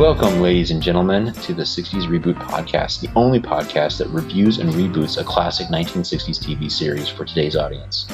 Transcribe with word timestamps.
Welcome, 0.00 0.40
ladies 0.40 0.70
and 0.70 0.82
gentlemen, 0.82 1.30
to 1.30 1.52
the 1.52 1.62
60s 1.62 2.06
Reboot 2.06 2.36
Podcast, 2.36 3.02
the 3.02 3.10
only 3.14 3.38
podcast 3.38 3.98
that 3.98 4.08
reviews 4.08 4.56
and 4.56 4.70
reboots 4.70 5.20
a 5.20 5.24
classic 5.24 5.66
1960s 5.66 6.38
TV 6.42 6.72
series 6.72 7.10
for 7.10 7.26
today's 7.26 7.54
audience. 7.54 8.06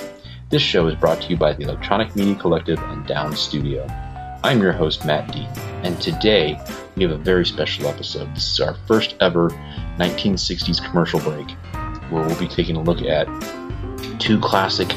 This 0.51 0.63
show 0.63 0.89
is 0.89 0.97
brought 0.97 1.23
to 1.23 1.29
you 1.29 1.37
by 1.37 1.53
the 1.53 1.63
Electronic 1.63 2.17
Media 2.17 2.35
Collective 2.35 2.81
and 2.81 3.07
Down 3.07 3.37
Studio. 3.37 3.87
I'm 4.43 4.61
your 4.61 4.73
host, 4.73 5.07
Matt 5.07 5.33
D, 5.33 5.47
and 5.85 6.03
today 6.03 6.61
we 6.97 7.05
have 7.05 7.13
a 7.13 7.19
very 7.19 7.47
special 7.47 7.87
episode. 7.87 8.35
This 8.35 8.53
is 8.55 8.59
our 8.59 8.75
first 8.89 9.15
ever 9.21 9.51
1960s 9.97 10.85
commercial 10.85 11.21
break, 11.21 11.49
where 12.11 12.27
we'll 12.27 12.41
be 12.41 12.49
taking 12.49 12.75
a 12.75 12.83
look 12.83 13.03
at 13.03 13.29
two 14.19 14.41
classic 14.41 14.93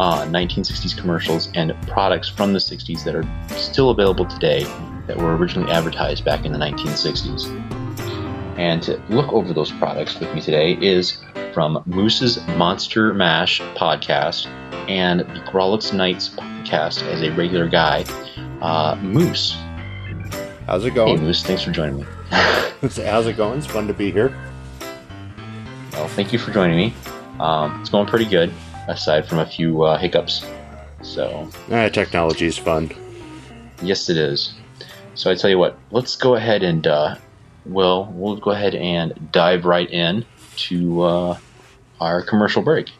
uh, 0.00 0.24
1960s 0.24 0.98
commercials 0.98 1.48
and 1.54 1.80
products 1.86 2.28
from 2.28 2.52
the 2.52 2.58
60s 2.58 3.04
that 3.04 3.14
are 3.14 3.56
still 3.56 3.90
available 3.90 4.24
today 4.24 4.66
that 5.06 5.16
were 5.16 5.36
originally 5.36 5.70
advertised 5.70 6.24
back 6.24 6.44
in 6.44 6.52
the 6.52 6.58
1960s. 6.58 7.48
And 8.58 8.82
to 8.84 9.00
look 9.08 9.32
over 9.32 9.52
those 9.52 9.72
products 9.72 10.18
with 10.18 10.32
me 10.34 10.40
today 10.40 10.74
is 10.80 11.18
from 11.52 11.82
Moose's 11.86 12.44
Monster 12.56 13.12
Mash 13.12 13.60
podcast 13.76 14.46
and 14.88 15.20
the 15.20 15.24
Grawlix 15.50 15.92
Nights 15.92 16.28
podcast 16.28 17.02
as 17.02 17.22
a 17.22 17.30
regular 17.32 17.68
guy, 17.68 18.04
uh, 18.60 18.96
Moose. 19.02 19.56
How's 20.66 20.84
it 20.84 20.90
Hey, 20.90 20.94
going? 20.94 21.22
Moose, 21.22 21.42
thanks 21.42 21.62
for 21.62 21.70
joining 21.72 21.96
me. 21.96 22.04
How's 22.30 23.26
it 23.26 23.36
going? 23.36 23.58
It's 23.58 23.66
fun 23.66 23.86
to 23.88 23.94
be 23.94 24.10
here. 24.10 24.34
Well, 25.92 26.08
thank 26.08 26.32
you 26.32 26.38
for 26.38 26.50
joining 26.52 26.76
me. 26.76 26.94
Um, 27.40 27.80
it's 27.80 27.90
going 27.90 28.06
pretty 28.06 28.24
good, 28.26 28.52
aside 28.88 29.26
from 29.28 29.38
a 29.40 29.46
few 29.46 29.82
uh, 29.82 29.98
hiccups. 29.98 30.44
So, 31.02 31.48
Ah, 31.70 31.88
technology 31.88 32.46
is 32.46 32.56
fun. 32.56 32.90
yes, 33.82 34.08
it 34.08 34.16
is. 34.16 34.54
So 35.14 35.30
I 35.30 35.34
tell 35.34 35.50
you 35.50 35.58
what, 35.58 35.78
let's 35.90 36.16
go 36.16 36.34
ahead 36.34 36.62
and 36.62 36.86
uh, 36.86 37.16
well, 37.66 38.12
we'll 38.12 38.36
go 38.36 38.50
ahead 38.50 38.74
and 38.74 39.30
dive 39.32 39.64
right 39.64 39.90
in 39.90 40.24
to 40.56 41.02
uh, 41.02 41.38
our 42.00 42.22
commercial 42.22 42.62
break. 42.62 42.90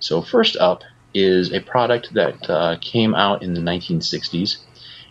So 0.00 0.20
first 0.20 0.56
up 0.56 0.82
is 1.14 1.52
a 1.52 1.60
product 1.60 2.12
that 2.14 2.50
uh, 2.50 2.76
came 2.80 3.14
out 3.14 3.42
in 3.42 3.54
the 3.54 3.60
1960s, 3.60 4.58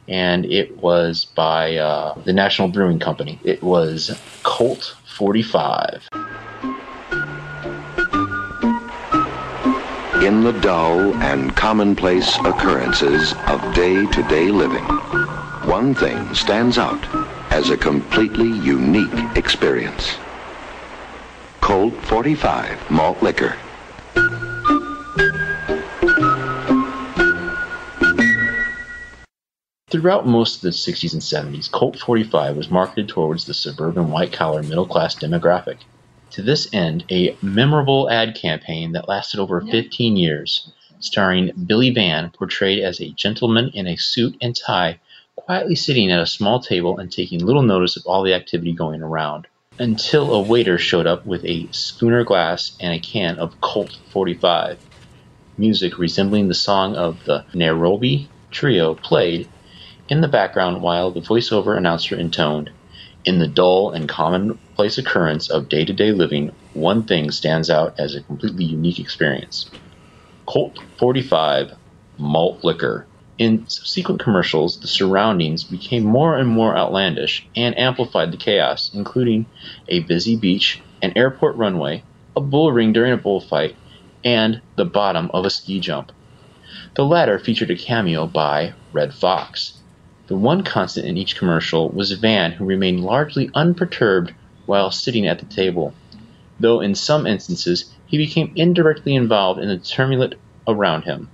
and 0.08 0.46
it 0.46 0.78
was 0.78 1.26
by 1.26 1.78
uh, 1.78 2.14
the 2.26 2.34
National 2.34 2.68
Brewing 2.68 3.00
Company. 3.00 3.40
It 3.44 3.64
was 3.64 4.16
Colt 4.44 4.96
45. 5.18 6.08
in 10.26 10.42
the 10.42 10.54
dull 10.54 11.14
and 11.22 11.56
commonplace 11.56 12.36
occurrences 12.40 13.34
of 13.48 13.76
day-to-day 13.76 14.50
living, 14.50 14.84
one 15.76 15.94
thing 15.94 16.34
stands 16.34 16.78
out 16.78 17.06
as 17.52 17.70
a 17.70 17.76
completely 17.76 18.48
unique 18.48 19.12
experience. 19.36 20.16
Colt 21.60 21.94
45 21.96 22.90
malt 22.90 23.22
liquor. 23.22 23.58
Throughout 29.90 30.26
most 30.26 30.56
of 30.56 30.62
the 30.62 30.70
60s 30.70 31.12
and 31.12 31.22
70s, 31.22 31.70
Colt 31.70 32.00
45 32.00 32.56
was 32.56 32.72
marketed 32.72 33.10
towards 33.10 33.44
the 33.44 33.54
suburban 33.54 34.12
white 34.12 34.32
collar 34.32 34.64
middle 34.64 34.88
class 34.88 35.14
demographic. 35.14 35.80
To 36.32 36.42
this 36.42 36.74
end, 36.74 37.04
a 37.12 37.36
memorable 37.42 38.10
ad 38.10 38.34
campaign 38.36 38.94
that 38.94 39.10
lasted 39.10 39.42
over 39.42 39.60
15 39.60 40.16
years, 40.16 40.72
starring 41.02 41.52
Billy 41.68 41.90
Van, 41.90 42.30
portrayed 42.30 42.82
as 42.82 43.02
a 43.02 43.12
gentleman 43.12 43.72
in 43.74 43.88
a 43.88 43.98
suit 43.98 44.38
and 44.40 44.56
tie, 44.56 45.02
quietly 45.46 45.76
sitting 45.76 46.12
at 46.12 46.20
a 46.20 46.26
small 46.26 46.60
table 46.60 46.98
and 46.98 47.12
taking 47.12 47.46
little 47.46 47.62
notice 47.62 47.98
of 47.98 48.04
all 48.08 48.24
the 48.24 48.34
activity 48.34 48.74
going 48.74 49.04
around. 49.04 49.48
Until 49.78 50.34
a 50.34 50.42
waiter 50.42 50.80
showed 50.80 51.06
up 51.06 51.26
with 51.26 51.46
a 51.46 51.68
schooner 51.72 52.24
glass 52.24 52.76
and 52.80 52.94
a 52.94 53.00
can 53.00 53.38
of 53.38 53.62
Colt 53.62 53.96
45. 54.12 54.80
Music 55.58 56.00
resembling 56.00 56.48
the 56.48 56.56
song 56.56 56.96
of 56.96 57.24
the 57.26 57.46
Nairobi 57.54 58.28
Trio 58.50 58.96
played 58.96 59.48
in 60.10 60.22
the 60.22 60.28
background 60.28 60.82
while 60.82 61.12
the 61.12 61.22
voiceover 61.22 61.78
announcer 61.78 62.16
intoned, 62.16 62.72
In 63.24 63.38
the 63.38 63.48
dull 63.48 63.92
and 63.92 64.10
commonplace 64.10 64.98
occurrence 64.98 65.50
of 65.50 65.70
day 65.70 65.86
to 65.86 65.94
day 65.94 66.12
living, 66.12 66.56
one 66.74 67.04
thing 67.04 67.30
stands 67.30 67.70
out 67.70 68.00
as 68.00 68.16
a 68.16 68.24
completely 68.24 68.66
unique 68.66 69.00
experience 69.00 69.70
Colt 70.48 70.80
45 70.98 71.74
malt 72.18 72.64
liquor. 72.64 73.08
In 73.38 73.68
subsequent 73.68 74.22
commercials, 74.22 74.80
the 74.80 74.88
surroundings 74.88 75.66
became 75.66 76.06
more 76.06 76.38
and 76.38 76.48
more 76.48 76.78
outlandish 76.78 77.46
and 77.54 77.78
amplified 77.78 78.32
the 78.32 78.38
chaos, 78.38 78.92
including 78.94 79.46
a 79.90 80.00
busy 80.00 80.38
beach, 80.38 80.80
an 81.02 81.12
airport 81.18 81.58
runway, 81.58 82.04
a 82.38 82.40
bull 82.40 82.72
ring 82.72 82.94
during 82.94 83.12
a 83.12 83.18
bullfight, 83.18 83.76
and 84.24 84.62
the 84.78 84.86
bottom 84.86 85.30
of 85.34 85.46
a 85.46 85.50
ski 85.50 85.82
jump. 85.82 86.14
The 86.94 87.04
latter 87.04 87.38
featured 87.38 87.72
a 87.72 87.76
cameo 87.76 88.26
by 88.26 88.74
Redd 88.94 89.14
Foxx. 89.14 89.80
The 90.28 90.38
one 90.38 90.64
constant 90.64 91.06
in 91.06 91.18
each 91.18 91.36
commercial 91.36 91.90
was 91.90 92.14
Van, 92.14 92.54
who 92.54 92.64
remained 92.64 93.04
largely 93.04 93.50
unperturbed 93.54 94.34
while 94.66 94.92
sitting 94.92 95.28
at 95.28 95.40
the 95.40 95.46
table, 95.46 95.94
though 96.58 96.80
in 96.80 96.96
some 96.96 97.28
instances 97.28 97.94
he 98.08 98.18
became 98.18 98.54
indirectly 98.56 99.14
involved 99.14 99.60
in 99.60 99.68
the 99.68 99.78
tumult 99.78 100.36
around 100.66 101.02
him. 101.02 101.30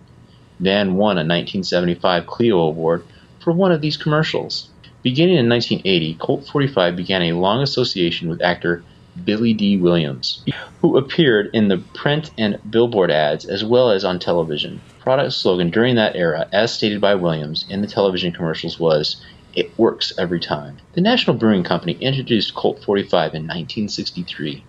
Van 0.61 0.93
won 0.93 1.17
a 1.17 1.25
1975 1.25 2.27
Clio 2.27 2.59
Award 2.59 3.03
for 3.39 3.51
one 3.51 3.71
of 3.71 3.81
these 3.81 3.97
commercials. 3.97 4.69
Beginning 5.01 5.37
in 5.37 5.49
1980, 5.49 6.13
Colt 6.19 6.47
45 6.47 6.95
began 6.95 7.23
a 7.23 7.33
long 7.33 7.63
association 7.63 8.29
with 8.29 8.43
actor 8.43 8.83
Billy 9.25 9.55
Dee 9.55 9.77
Williams, 9.77 10.43
who 10.81 10.97
appeared 10.97 11.49
in 11.53 11.67
the 11.67 11.79
print 11.79 12.29
and 12.37 12.59
billboard 12.69 13.09
ads 13.09 13.43
as 13.45 13.65
well 13.65 13.89
as 13.89 14.05
on 14.05 14.19
television. 14.19 14.79
Product 14.99 15.33
slogan 15.33 15.71
during 15.71 15.95
that 15.95 16.15
era, 16.15 16.47
as 16.51 16.71
stated 16.71 17.01
by 17.01 17.15
Williams 17.15 17.65
in 17.67 17.81
the 17.81 17.87
television 17.87 18.31
commercials, 18.31 18.79
was 18.79 19.19
It 19.55 19.75
works 19.79 20.13
every 20.19 20.39
time. 20.39 20.77
The 20.93 21.01
National 21.01 21.35
Brewing 21.35 21.63
Company 21.63 21.93
introduced 21.93 22.53
Colt 22.53 22.83
45 22.83 23.33
in 23.33 23.47
1963. 23.47 24.63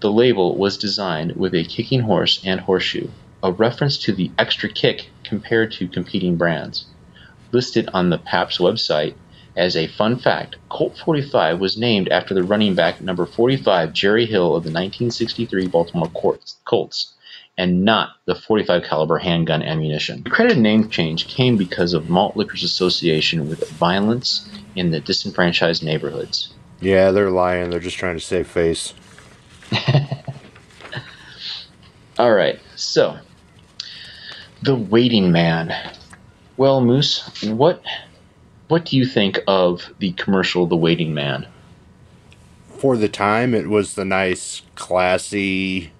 The 0.00 0.12
label 0.12 0.56
was 0.56 0.76
designed 0.76 1.36
with 1.36 1.54
a 1.54 1.64
kicking 1.64 2.00
horse 2.00 2.42
and 2.44 2.60
horseshoe, 2.60 3.08
a 3.42 3.50
reference 3.52 3.96
to 3.98 4.12
the 4.12 4.30
extra 4.38 4.68
kick 4.68 5.08
compared 5.30 5.72
to 5.72 5.88
competing 5.88 6.36
brands. 6.36 6.84
Listed 7.52 7.88
on 7.94 8.10
the 8.10 8.18
Pabst 8.18 8.58
website 8.58 9.14
as 9.56 9.76
a 9.76 9.86
fun 9.86 10.18
fact, 10.18 10.56
Colt 10.68 10.98
45 10.98 11.58
was 11.60 11.78
named 11.78 12.08
after 12.08 12.34
the 12.34 12.42
running 12.42 12.74
back 12.74 13.00
number 13.00 13.26
45 13.26 13.92
Jerry 13.92 14.26
Hill 14.26 14.56
of 14.56 14.64
the 14.64 14.70
1963 14.70 15.68
Baltimore 15.68 16.10
Colts- 16.64 17.14
and 17.56 17.84
not 17.84 18.10
the 18.26 18.34
45 18.34 18.84
caliber 18.84 19.18
handgun 19.18 19.62
ammunition. 19.62 20.22
The 20.22 20.30
credit 20.30 20.58
name 20.58 20.88
change 20.88 21.28
came 21.28 21.56
because 21.56 21.92
of 21.92 22.08
malt 22.08 22.36
liquor's 22.36 22.62
association 22.64 23.48
with 23.48 23.68
violence 23.70 24.48
in 24.74 24.90
the 24.90 25.00
disenfranchised 25.00 25.84
neighborhoods. 25.84 26.54
Yeah, 26.80 27.10
they're 27.10 27.30
lying. 27.30 27.70
They're 27.70 27.80
just 27.80 27.98
trying 27.98 28.16
to 28.16 28.24
save 28.24 28.48
face. 28.48 28.94
All 32.18 32.32
right, 32.32 32.58
so 32.76 33.18
the 34.62 34.74
waiting 34.74 35.32
man. 35.32 35.74
Well, 36.56 36.80
Moose, 36.80 37.42
what 37.44 37.82
what 38.68 38.84
do 38.84 38.96
you 38.96 39.04
think 39.04 39.40
of 39.48 39.90
the 39.98 40.12
commercial 40.12 40.66
The 40.66 40.76
Waiting 40.76 41.12
Man? 41.12 41.46
For 42.78 42.96
the 42.96 43.08
time, 43.08 43.54
it 43.54 43.66
was 43.68 43.94
the 43.94 44.04
nice, 44.04 44.62
classy, 44.74 45.90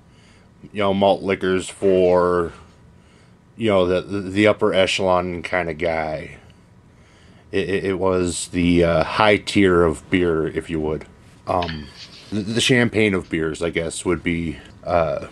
you 0.73 0.79
know, 0.79 0.95
malt 0.95 1.23
liquors 1.23 1.69
for, 1.69 2.53
you 3.57 3.69
know, 3.69 3.87
the 3.87 4.01
the, 4.03 4.47
upper 4.47 4.73
echelon 4.73 5.43
kind 5.43 5.69
of 5.69 5.79
guy. 5.79 6.39
It, 7.51 7.85
it, 7.85 7.99
was 7.99 8.49
the 8.49 8.85
uh, 8.85 9.03
high 9.03 9.39
tier 9.39 9.83
of 9.83 10.09
beer, 10.09 10.47
if 10.47 10.71
you 10.71 10.79
would. 10.81 11.05
Um, 11.49 11.89
the 12.31 12.61
champagne 12.61 13.13
of 13.13 13.29
beers, 13.29 13.61
I 13.61 13.71
guess, 13.71 14.05
would 14.05 14.23
be 14.23 14.59
uh, 14.85 15.27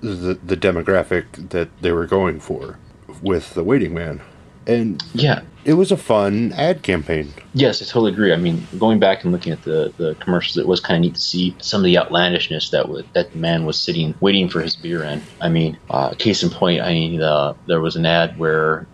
the 0.00 0.38
the 0.42 0.56
demographic 0.56 1.50
that 1.50 1.68
they 1.80 1.92
were 1.92 2.06
going 2.06 2.40
for 2.40 2.78
with 3.22 3.54
the 3.54 3.64
waiting 3.64 3.94
man. 3.94 4.20
And 4.66 5.02
Yeah, 5.14 5.42
it 5.64 5.74
was 5.74 5.90
a 5.90 5.96
fun 5.96 6.52
ad 6.52 6.82
campaign. 6.82 7.32
Yes, 7.54 7.82
I 7.82 7.84
totally 7.84 8.12
agree. 8.12 8.32
I 8.32 8.36
mean, 8.36 8.66
going 8.78 8.98
back 8.98 9.24
and 9.24 9.32
looking 9.32 9.52
at 9.52 9.62
the, 9.62 9.92
the 9.96 10.14
commercials, 10.20 10.58
it 10.58 10.66
was 10.66 10.80
kind 10.80 10.96
of 10.96 11.02
neat 11.02 11.14
to 11.14 11.20
see 11.20 11.56
some 11.58 11.80
of 11.80 11.84
the 11.84 11.98
outlandishness 11.98 12.70
that 12.70 12.88
would, 12.88 13.06
that 13.14 13.32
the 13.32 13.38
man 13.38 13.64
was 13.64 13.78
sitting 13.80 14.14
waiting 14.20 14.48
for 14.48 14.60
his 14.60 14.76
beer 14.76 15.02
in. 15.02 15.22
I 15.40 15.48
mean, 15.48 15.78
uh, 15.88 16.10
case 16.10 16.42
in 16.42 16.50
point, 16.50 16.82
I 16.82 16.92
mean, 16.92 17.20
uh, 17.20 17.54
there 17.66 17.80
was 17.80 17.96
an 17.96 18.06
ad 18.06 18.38
where 18.38 18.86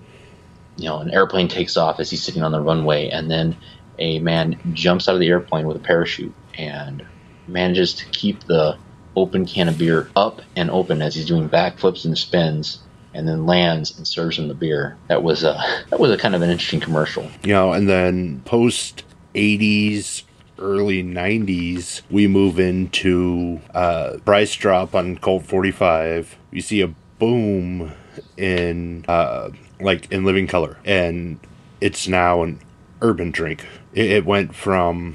you 0.77 0.89
know 0.89 0.99
an 0.99 1.11
airplane 1.11 1.49
takes 1.49 1.77
off 1.77 2.01
as 2.01 2.11
he's 2.11 2.23
sitting 2.23 2.43
on 2.43 2.53
the 2.53 2.61
runway, 2.61 3.09
and 3.09 3.31
then 3.31 3.57
a 3.99 4.19
man 4.21 4.59
jumps 4.73 5.09
out 5.09 5.15
of 5.15 5.21
the 5.21 5.29
airplane 5.29 5.67
with 5.67 5.77
a 5.77 5.81
parachute 5.81 6.35
and 6.57 7.05
manages 7.49 7.95
to 7.95 8.05
keep 8.07 8.45
the 8.45 8.79
open 9.17 9.47
can 9.47 9.69
of 9.69 9.79
beer 9.79 10.11
up 10.15 10.43
and 10.55 10.71
open 10.71 11.03
as 11.03 11.15
he's 11.15 11.27
doing 11.27 11.49
backflips 11.49 12.05
and 12.05 12.17
spins 12.17 12.81
and 13.15 13.27
then 13.27 13.47
lands 13.47 13.97
and 13.97 14.07
serves 14.07 14.39
him 14.39 14.47
the 14.47 14.55
beer. 14.55 14.97
That 15.09 15.23
was 15.23 15.43
a 15.43 15.59
that 15.91 15.99
was 15.99 16.11
a 16.11 16.19
kind 16.19 16.35
of 16.35 16.43
an 16.43 16.51
interesting 16.51 16.81
commercial. 16.81 17.29
You 17.43 17.55
know, 17.55 17.73
and 17.73 17.89
then 17.89 18.43
post 18.45 19.05
80s 19.35 20.23
early 20.59 21.03
90s 21.03 22.01
we 22.11 22.27
move 22.27 22.59
into 22.59 23.61
uh 23.75 24.17
price 24.25 24.55
drop 24.55 24.95
on 24.95 25.19
Colt 25.19 25.45
45 25.45 26.35
you 26.51 26.63
see 26.63 26.81
a 26.81 26.89
boom 27.19 27.93
in 28.39 29.05
uh 29.07 29.51
like 29.81 30.11
in 30.11 30.25
living 30.25 30.47
color 30.47 30.79
and 30.87 31.39
it's 31.83 32.09
now 32.09 32.43
an 32.43 32.59
urban 33.03 33.31
drink 33.31 33.67
it, 33.93 34.11
it 34.11 34.25
went 34.25 34.55
from 34.55 35.15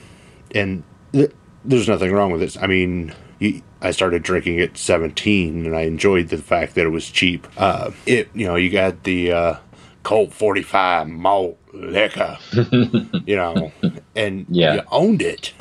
and 0.54 0.84
th- 1.12 1.32
there's 1.66 1.88
nothing 1.88 2.12
wrong 2.12 2.32
with 2.32 2.42
this 2.42 2.56
i 2.58 2.68
mean 2.68 3.12
you, 3.40 3.64
I 3.82 3.92
started 3.92 4.24
drinking 4.24 4.60
at 4.60 4.78
17 4.78 5.66
and 5.66 5.76
I 5.76 5.82
enjoyed 5.82 6.30
the 6.30 6.38
fact 6.38 6.76
that 6.76 6.86
it 6.86 6.90
was 6.90 7.10
cheap. 7.10 7.48
Uh, 7.58 7.92
it, 8.06 8.30
you 8.34 8.46
know, 8.46 8.56
you 8.56 8.70
got 8.70 9.04
the 9.04 9.32
uh, 9.32 9.56
Colt 10.04 10.34
45 10.34 11.08
malt 11.08 11.58
liquor, 11.74 12.38
you 13.26 13.36
know, 13.36 13.72
and 14.16 14.46
Yeah. 14.50 14.76
you 14.76 14.82
owned 14.92 15.22
it. 15.22 15.54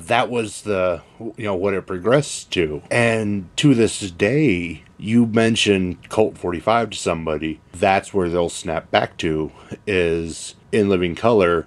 That 0.00 0.30
was 0.30 0.62
the, 0.62 1.02
you 1.18 1.44
know, 1.44 1.54
what 1.54 1.74
it 1.74 1.86
progressed 1.86 2.50
to. 2.52 2.82
And 2.90 3.54
to 3.58 3.74
this 3.74 4.00
day, 4.10 4.82
you 4.98 5.26
mention 5.26 5.98
Colt 6.08 6.38
45 6.38 6.90
to 6.90 6.96
somebody, 6.98 7.60
that's 7.72 8.12
where 8.14 8.28
they'll 8.28 8.48
snap 8.48 8.90
back 8.90 9.16
to 9.18 9.52
is 9.86 10.54
in 10.72 10.88
living 10.88 11.14
color, 11.14 11.66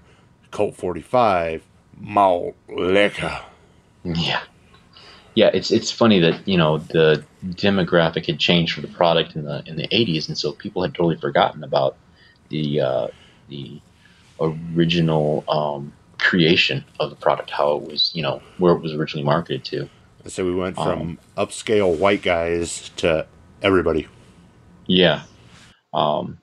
Colt 0.51 0.75
45 0.75 1.63
malt 1.99 2.55
liquor. 2.67 3.41
Yeah. 4.03 4.41
Yeah, 5.35 5.49
it's 5.53 5.71
it's 5.71 5.91
funny 5.91 6.19
that 6.19 6.47
you 6.47 6.57
know 6.57 6.77
the 6.77 7.23
demographic 7.43 8.27
had 8.27 8.39
changed 8.39 8.75
for 8.75 8.81
the 8.81 8.87
product 8.87 9.35
in 9.35 9.43
the 9.43 9.63
in 9.65 9.75
the 9.75 9.87
80s, 9.87 10.27
and 10.27 10.37
so 10.37 10.51
people 10.51 10.81
had 10.83 10.93
totally 10.93 11.17
forgotten 11.17 11.63
about 11.63 11.97
the 12.49 12.81
uh, 12.81 13.07
the 13.49 13.81
original 14.39 15.43
um, 15.47 15.93
creation 16.19 16.85
of 16.99 17.09
the 17.09 17.15
product, 17.15 17.49
how 17.49 17.75
it 17.77 17.83
was 17.83 18.11
you 18.13 18.21
know 18.21 18.41
where 18.57 18.73
it 18.73 18.81
was 18.81 18.93
originally 18.93 19.25
marketed 19.25 19.65
to. 19.65 19.89
So 20.27 20.45
we 20.45 20.55
went 20.55 20.75
from 20.75 21.19
upscale 21.35 21.97
white 21.97 22.21
guys 22.21 22.89
to 22.97 23.27
everybody. 23.61 24.07
Yeah. 24.87 25.23
Um, 25.93 26.39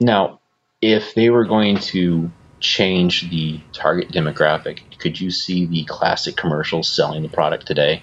now, 0.00 0.40
if 0.80 1.14
they 1.14 1.30
were 1.30 1.44
going 1.44 1.78
to 1.78 2.30
change 2.60 3.28
the 3.30 3.60
target 3.72 4.10
demographic, 4.10 4.98
could 4.98 5.20
you 5.20 5.30
see 5.30 5.66
the 5.66 5.84
classic 5.84 6.36
commercials 6.36 6.94
selling 6.94 7.22
the 7.22 7.28
product 7.28 7.66
today? 7.66 8.02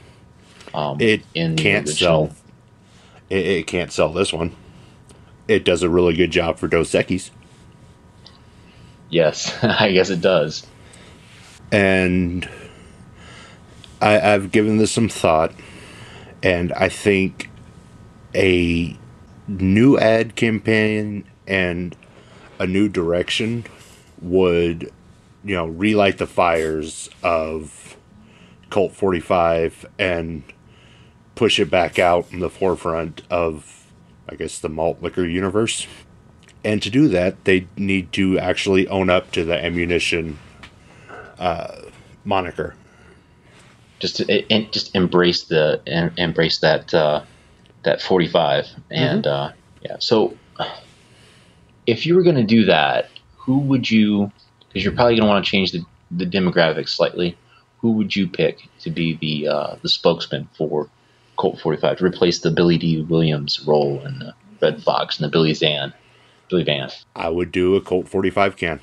Um, 0.74 0.98
It 1.00 1.24
in 1.34 1.56
can't 1.56 1.88
sell. 1.88 2.32
It, 3.30 3.46
it 3.46 3.68
can't 3.68 3.92
sell 3.92 4.12
this 4.14 4.32
one. 4.34 4.56
It 5.48 5.66
does 5.66 5.84
a 5.84 5.90
really 5.90 6.14
good 6.16 6.32
job 6.32 6.58
for 6.58 6.68
Dos 6.68 6.92
Equis. 6.92 7.32
Yes, 9.10 9.54
I 9.64 9.92
guess 9.92 10.10
it 10.10 10.22
does. 10.22 10.66
and 11.72 12.48
I, 14.02 14.20
I've 14.34 14.52
given 14.52 14.78
this 14.78 14.92
some 14.92 15.10
thought, 15.10 15.54
and 16.42 16.74
I 16.74 16.90
think 16.90 17.50
a 18.34 18.98
new 19.48 19.98
ad 19.98 20.36
campaign 20.36 21.26
and 21.48 21.96
a 22.60 22.66
new 22.68 22.88
direction 22.88 23.66
would, 24.22 24.92
you 25.44 25.56
know, 25.56 25.66
relight 25.68 26.18
the 26.18 26.28
fires 26.28 27.10
of 27.24 27.98
Colt 28.70 28.94
45 28.94 29.86
and 30.00 30.44
push 31.36 31.60
it 31.60 31.70
back 31.70 32.00
out 32.00 32.28
in 32.32 32.40
the 32.40 32.50
forefront 32.50 33.22
of, 33.30 33.88
I 34.30 34.36
guess, 34.36 34.60
the 34.60 34.70
malt 34.70 35.02
liquor 35.02 35.26
universe. 35.26 35.88
And 36.64 36.82
to 36.84 36.90
do 36.90 37.08
that, 37.10 37.44
they 37.46 37.68
need 37.76 38.14
to 38.14 38.38
actually 38.38 38.88
own 38.88 39.10
up 39.10 39.32
to 39.32 39.44
the 39.44 39.64
ammunition 39.64 40.38
moniker. 42.24 42.76
Just 44.00 44.18
to, 44.18 44.52
and 44.52 44.72
just 44.72 44.96
embrace 44.96 45.44
the 45.44 45.82
em- 45.86 46.14
embrace 46.18 46.60
that 46.60 46.94
uh, 46.94 47.24
that 47.84 48.02
45 48.02 48.68
and 48.90 49.28
uh, 49.28 49.52
yeah. 49.82 49.98
So 50.00 50.38
if 51.86 52.06
you 52.06 52.16
were 52.16 52.24
going 52.24 52.36
to 52.36 52.44
do 52.44 52.66
that, 52.66 53.10
who 53.38 53.60
would 53.60 53.90
you? 53.90 54.32
Because 54.68 54.84
you're 54.84 54.94
probably 54.94 55.16
going 55.16 55.28
to 55.28 55.34
want 55.34 55.46
to 55.46 55.52
change 55.52 55.72
the 55.72 55.86
the 56.10 56.26
demographics 56.26 56.90
slightly. 56.90 57.38
Who 57.80 57.94
would 57.94 58.16
you 58.16 58.28
pick 58.28 58.60
to 58.82 58.90
be 58.90 59.18
the 59.18 59.48
uh, 59.48 59.76
the 59.82 59.90
spokesman 59.90 60.50
for 60.58 60.90
Colt 61.42 61.60
45 61.60 61.98
to 61.98 62.06
replace 62.06 62.40
the 62.40 62.52
Billy 62.52 62.78
Dee 62.78 63.02
Williams 63.02 63.66
role 63.66 64.00
in 64.06 64.20
the 64.20 64.36
Redd 64.62 64.84
Foxx 64.84 65.18
and 65.20 65.26
the 65.26 65.32
Billy 65.32 65.56
Zan, 65.56 65.92
Billy 66.52 66.64
Van? 66.64 66.92
I 67.16 67.30
would 67.30 67.52
do 67.52 67.76
a 67.76 67.82
Colt 67.82 68.08
45 68.08 68.56
can. 68.58 68.80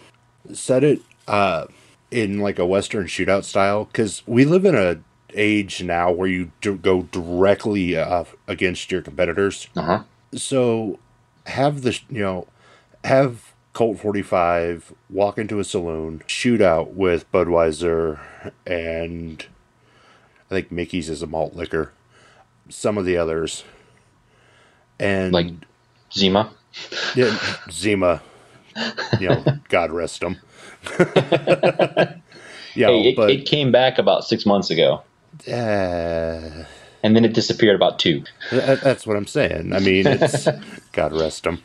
Set 0.53 0.83
it 0.83 1.01
uh, 1.29 1.67
in 2.11 2.41
like 2.41 2.59
a 2.59 2.67
Western 2.67 3.07
shootout 3.07 3.45
style 3.45 3.85
because 3.85 4.25
we 4.27 4.45
live 4.45 4.65
in 4.65 4.75
a 4.75 4.99
age 5.35 5.85
now 5.85 6.11
where 6.11 6.27
you 6.27 6.51
d- 6.61 6.75
go 6.75 7.03
directly 7.03 7.97
uh, 7.97 8.25
against 8.49 8.91
your 8.91 9.03
competitors. 9.03 9.69
Uh 9.77 9.83
huh. 9.83 10.03
So 10.35 10.99
have 11.47 11.83
the, 11.83 11.97
you 12.11 12.23
know, 12.23 12.49
have 13.05 13.53
Colt 13.73 14.01
45 14.01 14.93
walk 15.09 15.39
into 15.39 15.61
a 15.61 15.65
saloon, 15.65 16.23
shoot 16.27 16.61
out 16.61 16.95
with 16.95 17.31
Budweiser 17.31 18.19
and 18.67 19.47
I 20.51 20.55
think 20.55 20.73
Mickey's 20.73 21.09
is 21.11 21.23
a 21.23 21.27
malt 21.27 21.55
liquor, 21.55 21.93
some 22.69 22.99
of 22.99 23.05
the 23.05 23.17
others. 23.17 23.65
And 25.01 25.33
Like 25.33 25.49
Zima. 26.13 26.51
yeah, 27.15 27.37
Zima, 27.71 28.23
you 29.21 29.29
know, 29.29 29.45
God 29.69 29.91
rest 29.93 30.23
him. 30.23 30.37
yeah, 30.99 32.89
Hey, 32.89 33.09
it, 33.09 33.17
but 33.17 33.31
it 33.31 33.47
came 33.47 33.73
back 33.73 33.99
about 33.99 34.25
six 34.25 34.47
months 34.47 34.71
ago, 34.71 35.03
uh, 35.49 36.65
and 37.03 37.17
then 37.17 37.25
it 37.25 37.33
disappeared 37.35 37.77
about 37.77 37.99
two. 37.99 38.23
that, 38.51 38.81
that's 38.81 39.07
what 39.07 39.17
I'm 39.17 39.27
saying. 39.27 39.73
I 39.73 39.81
mean, 39.81 40.07
it's 40.07 40.49
God 40.93 41.13
rest 41.13 41.47
him. 41.47 41.61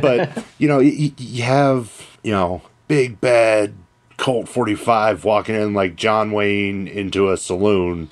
but 0.00 0.44
you 0.58 0.68
know, 0.68 0.80
you, 0.80 1.12
you 1.18 1.42
have 1.42 2.06
you 2.22 2.32
know 2.32 2.62
big 2.88 3.20
bad 3.20 3.74
Colt 4.16 4.48
45 4.48 5.24
walking 5.24 5.54
in 5.54 5.74
like 5.74 5.96
John 5.96 6.32
Wayne 6.32 6.88
into 6.88 7.30
a 7.30 7.36
saloon, 7.36 8.10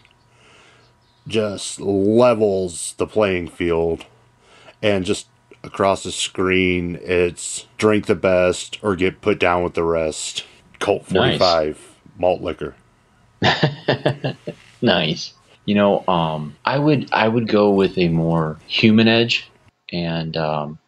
just 1.27 1.81
levels 1.81 2.95
the 2.99 3.07
playing 3.07 3.49
field, 3.49 4.07
and 4.83 5.05
just 5.05 5.27
across 5.63 6.03
the 6.03 6.13
screen, 6.13 6.99
it's 7.03 7.67
drink 7.79 8.07
the 8.07 8.15
best 8.15 8.79
or 8.83 8.97
get 8.97 9.21
put 9.21 9.39
down 9.39 9.63
with 9.63 9.75
the 9.75 9.83
rest. 9.83 10.45
Colt 10.79 11.11
Nice. 11.11 11.39
45 11.39 11.97
malt 12.19 12.43
liquor. 12.43 12.75
Nice. 14.83 15.33
You 15.65 15.75
know, 15.75 16.07
um, 16.07 16.57
I 16.65 16.79
would 16.79 17.09
I 17.13 17.27
would 17.27 17.49
go 17.49 17.71
with 17.71 17.99
a 17.99 18.09
more 18.09 18.59
human 18.69 19.09
edge, 19.09 19.51
and 19.93 20.37
um, 20.37 20.79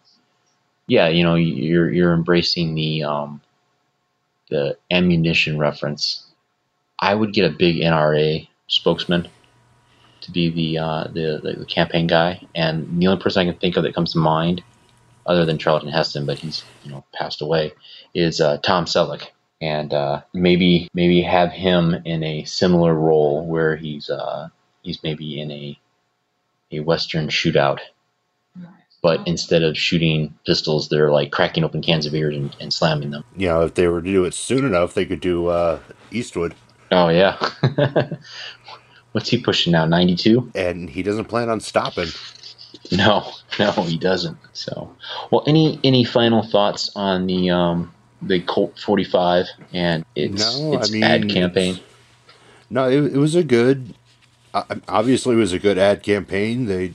yeah, 0.86 1.08
you 1.08 1.24
know, 1.24 1.34
you're 1.34 1.92
you're 1.92 2.12
embracing 2.12 2.74
the 2.74 3.02
um, 3.02 3.40
the 4.50 4.76
ammunition 4.90 5.58
reference. 5.58 6.24
I 6.98 7.14
would 7.14 7.32
get 7.32 7.50
a 7.50 7.54
big 7.54 7.76
NRA 7.76 8.46
spokesman 8.68 9.28
to 10.22 10.30
be 10.30 10.50
the 10.50 10.78
uh, 10.78 11.04
the, 11.04 11.40
the 11.42 11.60
the 11.60 11.66
campaign 11.66 12.06
guy, 12.06 12.46
and 12.54 13.00
the 13.00 13.06
only 13.06 13.22
person 13.22 13.42
I 13.42 13.50
can 13.50 13.60
think 13.60 13.76
of 13.76 13.84
that 13.84 13.94
comes 13.94 14.12
to 14.12 14.18
mind, 14.18 14.62
other 15.26 15.44
than 15.44 15.58
Charlton 15.58 15.90
Heston, 15.90 16.26
but 16.26 16.38
he's 16.38 16.64
you 16.84 16.90
know 16.90 17.04
passed 17.12 17.42
away, 17.42 17.72
is 18.14 18.40
uh, 18.40 18.58
Tom 18.58 18.84
Selleck. 18.84 19.28
And 19.60 19.92
uh, 19.92 20.22
maybe 20.32 20.88
maybe 20.94 21.20
have 21.22 21.50
him 21.50 21.92
in 22.04 22.22
a 22.22 22.44
similar 22.44 22.94
role 22.94 23.44
where 23.44 23.74
he's 23.74 24.08
uh, 24.08 24.50
he's 24.82 25.02
maybe 25.02 25.40
in 25.40 25.50
a 25.50 25.78
a 26.70 26.80
western 26.80 27.28
shootout, 27.28 27.80
but 29.02 29.26
instead 29.26 29.62
of 29.62 29.76
shooting 29.76 30.38
pistols, 30.46 30.88
they're 30.88 31.10
like 31.10 31.32
cracking 31.32 31.64
open 31.64 31.82
cans 31.82 32.06
of 32.06 32.12
beer 32.12 32.30
and, 32.30 32.54
and 32.60 32.72
slamming 32.72 33.10
them. 33.10 33.24
You 33.36 33.48
know, 33.48 33.62
if 33.62 33.74
they 33.74 33.88
were 33.88 34.02
to 34.02 34.12
do 34.12 34.24
it 34.24 34.34
soon 34.34 34.64
enough, 34.64 34.94
they 34.94 35.06
could 35.06 35.20
do 35.20 35.48
uh, 35.48 35.80
Eastwood. 36.10 36.54
Oh 36.90 37.08
yeah, 37.08 37.36
what's 39.18 39.30
he 39.30 39.38
pushing 39.38 39.72
now? 39.72 39.84
Ninety 39.84 40.14
two? 40.14 40.48
and 40.54 40.88
he 40.88 41.02
doesn't 41.02 41.24
plan 41.24 41.48
on 41.48 41.58
stopping. 41.60 42.06
No, 42.92 43.32
no, 43.58 43.72
he 43.72 43.98
doesn't. 43.98 44.38
So, 44.52 44.94
well, 45.32 45.42
any 45.48 45.80
any 45.82 46.04
final 46.04 46.44
thoughts 46.44 46.88
on 46.94 47.26
the 47.26 47.50
um, 47.50 47.92
the 48.22 48.40
Colt 48.40 48.78
45 48.78 49.46
and 49.72 50.04
its 50.14 50.56
No, 50.60 50.74
I 50.74 50.76
its 50.76 50.92
mean- 50.92 51.02
ad 51.02 51.28
campaign? 51.28 51.80
No, 52.70 52.88
it, 52.88 53.14
it 53.14 53.16
was 53.18 53.34
a 53.34 53.42
good. 53.42 53.94
Uh, 54.54 54.76
obviously, 54.86 55.34
it 55.34 55.38
was 55.38 55.52
a 55.52 55.58
good 55.58 55.78
ad 55.78 56.02
campaign. 56.04 56.66
They 56.66 56.94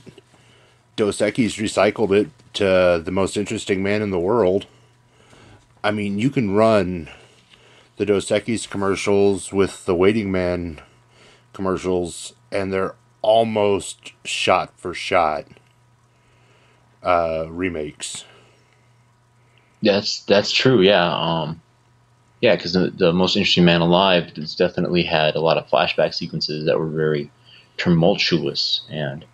Dos 0.96 1.18
Equis 1.18 1.60
recycled 1.60 2.16
it 2.18 2.28
to 2.54 3.02
the 3.04 3.10
most 3.10 3.36
interesting 3.36 3.82
man 3.82 4.00
in 4.00 4.10
the 4.10 4.18
world. 4.18 4.66
I 5.82 5.90
mean, 5.90 6.18
you 6.18 6.30
can 6.30 6.54
run 6.54 7.10
the 7.98 8.06
Dos 8.06 8.26
Equis 8.30 8.68
commercials 8.70 9.52
with 9.52 9.84
the 9.84 9.94
Waiting 9.94 10.32
Man 10.32 10.80
commercials, 11.54 12.34
and 12.52 12.72
they're 12.72 12.94
almost 13.22 14.12
shot 14.24 14.78
for 14.78 14.92
shot 14.92 15.46
uh, 17.02 17.46
remakes. 17.48 18.24
That's 19.82 20.20
that's 20.24 20.52
true. 20.52 20.82
Yeah. 20.82 21.06
Um, 21.06 21.60
yeah, 22.40 22.56
because 22.56 22.74
the, 22.74 22.90
the 22.90 23.12
most 23.14 23.36
interesting 23.36 23.64
man 23.64 23.80
alive 23.80 24.30
has 24.36 24.54
definitely 24.54 25.02
had 25.02 25.34
a 25.34 25.40
lot 25.40 25.56
of 25.56 25.66
flashback 25.66 26.12
sequences 26.12 26.66
that 26.66 26.78
were 26.78 26.88
very 26.88 27.30
tumultuous 27.78 28.82
and 28.90 29.24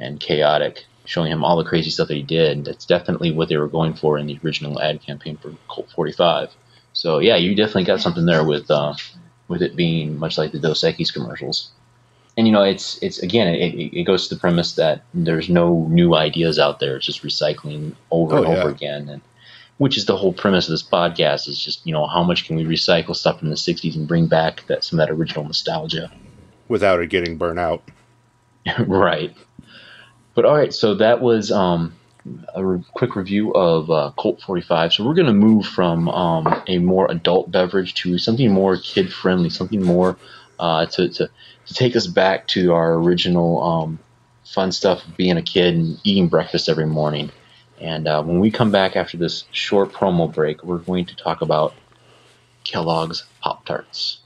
and 0.00 0.20
chaotic, 0.20 0.84
showing 1.04 1.30
him 1.30 1.44
all 1.44 1.56
the 1.56 1.68
crazy 1.68 1.90
stuff 1.90 2.08
that 2.08 2.16
he 2.16 2.22
did. 2.22 2.64
That's 2.64 2.86
definitely 2.86 3.32
what 3.32 3.50
they 3.50 3.58
were 3.58 3.68
going 3.68 3.94
for 3.94 4.16
in 4.18 4.26
the 4.26 4.38
original 4.42 4.80
ad 4.80 5.02
campaign 5.02 5.36
for 5.36 5.54
Colt 5.68 5.90
45. 5.94 6.50
So 6.94 7.18
yeah, 7.18 7.36
you 7.36 7.54
definitely 7.54 7.84
got 7.84 8.00
something 8.00 8.24
there 8.24 8.44
with 8.44 8.70
uh, 8.70 8.94
with 9.48 9.62
it 9.62 9.76
being 9.76 10.18
much 10.18 10.38
like 10.38 10.52
the 10.52 10.58
Dos 10.58 10.80
Equis 10.82 11.12
commercials. 11.12 11.70
And 12.36 12.46
you 12.46 12.52
know, 12.52 12.62
it's 12.62 12.98
it's 13.02 13.18
again, 13.20 13.48
it, 13.48 13.74
it 13.94 14.04
goes 14.04 14.28
to 14.28 14.34
the 14.34 14.40
premise 14.40 14.74
that 14.74 15.04
there's 15.14 15.48
no 15.48 15.86
new 15.88 16.14
ideas 16.14 16.58
out 16.58 16.80
there. 16.80 16.96
It's 16.96 17.06
just 17.06 17.22
recycling 17.22 17.94
over 18.10 18.34
Oh, 18.36 18.38
and 18.38 18.46
over 18.46 18.68
yeah. 18.68 18.74
again, 18.74 19.08
and 19.08 19.22
which 19.78 19.96
is 19.96 20.04
the 20.06 20.16
whole 20.16 20.32
premise 20.34 20.66
of 20.68 20.72
this 20.72 20.82
podcast. 20.82 21.48
Is 21.48 21.58
just 21.58 21.86
you 21.86 21.92
know 21.94 22.06
how 22.06 22.22
much 22.22 22.46
can 22.46 22.56
we 22.56 22.64
recycle 22.64 23.16
stuff 23.16 23.38
from 23.38 23.48
the 23.48 23.56
'60s 23.56 23.96
and 23.96 24.06
bring 24.06 24.26
back 24.26 24.66
that 24.66 24.84
some 24.84 25.00
of 25.00 25.06
that 25.08 25.12
original 25.14 25.44
nostalgia. 25.44 26.12
without 26.68 27.00
it 27.00 27.08
getting 27.08 27.38
burnt 27.38 27.58
out. 27.58 27.82
right. 28.86 29.34
But 30.34 30.44
all 30.44 30.54
right, 30.54 30.74
so 30.74 30.94
that 30.96 31.22
was 31.22 31.50
um, 31.50 31.94
a 32.54 32.64
re- 32.64 32.84
quick 32.94 33.16
review 33.16 33.52
of 33.52 33.90
uh, 33.90 34.12
Colt 34.16 34.40
45. 34.42 34.92
So 34.92 35.04
we're 35.04 35.14
going 35.14 35.26
to 35.26 35.32
move 35.32 35.66
from 35.66 36.08
um, 36.08 36.62
a 36.66 36.78
more 36.78 37.10
adult 37.10 37.50
beverage 37.50 37.94
to 37.94 38.18
something 38.18 38.50
more 38.50 38.76
kid 38.76 39.12
friendly, 39.12 39.50
something 39.50 39.82
more 39.82 40.16
uh, 40.58 40.86
to, 40.86 41.08
to 41.08 41.30
to 41.66 41.74
take 41.74 41.96
us 41.96 42.06
back 42.06 42.46
to 42.48 42.72
our 42.72 42.94
original 42.94 43.62
um, 43.62 43.98
fun 44.44 44.72
stuff 44.72 45.06
of 45.06 45.16
being 45.16 45.36
a 45.36 45.42
kid 45.42 45.74
and 45.74 46.00
eating 46.04 46.28
breakfast 46.28 46.68
every 46.68 46.86
morning. 46.86 47.30
And 47.80 48.08
uh, 48.08 48.22
when 48.22 48.40
we 48.40 48.50
come 48.50 48.70
back 48.70 48.96
after 48.96 49.16
this 49.16 49.44
short 49.50 49.92
promo 49.92 50.32
break, 50.32 50.62
we're 50.64 50.78
going 50.78 51.06
to 51.06 51.16
talk 51.16 51.42
about 51.42 51.74
Kellogg's 52.64 53.24
Pop 53.40 53.66
Tarts. 53.66 54.20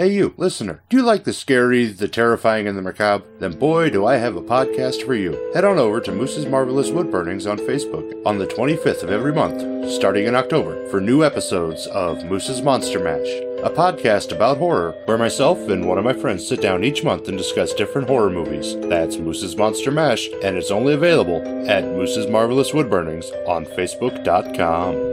Hey, 0.00 0.14
you, 0.14 0.32
listener, 0.38 0.80
do 0.88 0.96
you 0.96 1.02
like 1.02 1.24
the 1.24 1.32
scary, 1.34 1.84
the 1.84 2.08
terrifying, 2.08 2.66
and 2.66 2.74
the 2.74 2.80
macabre? 2.80 3.22
Then 3.38 3.58
boy, 3.58 3.90
do 3.90 4.06
I 4.06 4.16
have 4.16 4.34
a 4.34 4.40
podcast 4.40 5.04
for 5.04 5.14
you. 5.14 5.50
Head 5.52 5.66
on 5.66 5.76
over 5.76 6.00
to 6.00 6.10
Moose's 6.10 6.46
Marvelous 6.46 6.88
Wood 6.88 7.10
Burnings 7.10 7.46
on 7.46 7.58
Facebook 7.58 8.10
on 8.24 8.38
the 8.38 8.46
25th 8.46 9.02
of 9.02 9.10
every 9.10 9.34
month, 9.34 9.92
starting 9.92 10.24
in 10.24 10.34
October, 10.34 10.88
for 10.88 11.02
new 11.02 11.22
episodes 11.22 11.86
of 11.88 12.24
Moose's 12.24 12.62
Monster 12.62 12.98
Mash, 12.98 13.28
a 13.62 13.68
podcast 13.68 14.32
about 14.34 14.56
horror 14.56 14.94
where 15.04 15.18
myself 15.18 15.58
and 15.68 15.86
one 15.86 15.98
of 15.98 16.04
my 16.04 16.14
friends 16.14 16.48
sit 16.48 16.62
down 16.62 16.82
each 16.82 17.04
month 17.04 17.28
and 17.28 17.36
discuss 17.36 17.74
different 17.74 18.08
horror 18.08 18.30
movies. 18.30 18.76
That's 18.88 19.18
Moose's 19.18 19.54
Monster 19.54 19.90
Mash, 19.90 20.30
and 20.42 20.56
it's 20.56 20.70
only 20.70 20.94
available 20.94 21.42
at 21.68 21.84
Moose's 21.84 22.26
Marvelous 22.26 22.72
Wood 22.72 22.88
Burnings 22.88 23.30
on 23.46 23.66
Facebook.com. 23.66 25.09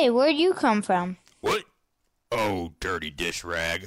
Hey, 0.00 0.08
where'd 0.08 0.36
you 0.36 0.54
come 0.54 0.80
from? 0.80 1.18
What? 1.42 1.64
Oh, 2.32 2.72
dirty 2.80 3.10
dish 3.10 3.44
rag. 3.44 3.86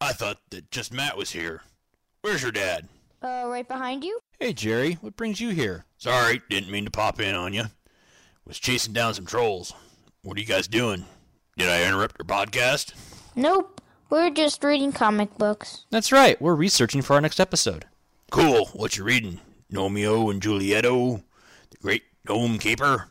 I 0.00 0.12
thought 0.12 0.38
that 0.50 0.72
just 0.72 0.92
Matt 0.92 1.16
was 1.16 1.30
here. 1.30 1.62
Where's 2.20 2.42
your 2.42 2.50
dad? 2.50 2.88
Uh, 3.22 3.44
right 3.46 3.68
behind 3.68 4.02
you? 4.02 4.18
Hey, 4.40 4.52
Jerry, 4.52 4.94
what 4.94 5.14
brings 5.14 5.40
you 5.40 5.50
here? 5.50 5.84
Sorry, 5.98 6.42
didn't 6.50 6.72
mean 6.72 6.84
to 6.84 6.90
pop 6.90 7.20
in 7.20 7.36
on 7.36 7.54
you. 7.54 7.66
Was 8.44 8.58
chasing 8.58 8.92
down 8.92 9.14
some 9.14 9.24
trolls. 9.24 9.72
What 10.22 10.36
are 10.36 10.40
you 10.40 10.46
guys 10.48 10.66
doing? 10.66 11.04
Did 11.56 11.68
I 11.68 11.86
interrupt 11.86 12.18
your 12.18 12.26
podcast? 12.26 12.94
Nope. 13.36 13.80
We're 14.10 14.30
just 14.30 14.64
reading 14.64 14.90
comic 14.90 15.38
books. 15.38 15.86
That's 15.90 16.10
right. 16.10 16.42
We're 16.42 16.56
researching 16.56 17.02
for 17.02 17.14
our 17.14 17.20
next 17.20 17.38
episode. 17.38 17.84
Cool. 18.32 18.64
What 18.72 18.96
you 18.96 19.04
reading? 19.04 19.38
Romeo 19.70 20.28
and 20.28 20.42
Julietto? 20.42 21.22
The 21.70 21.76
Great 21.76 22.02
Gnome 22.28 22.58
Caper? 22.58 23.10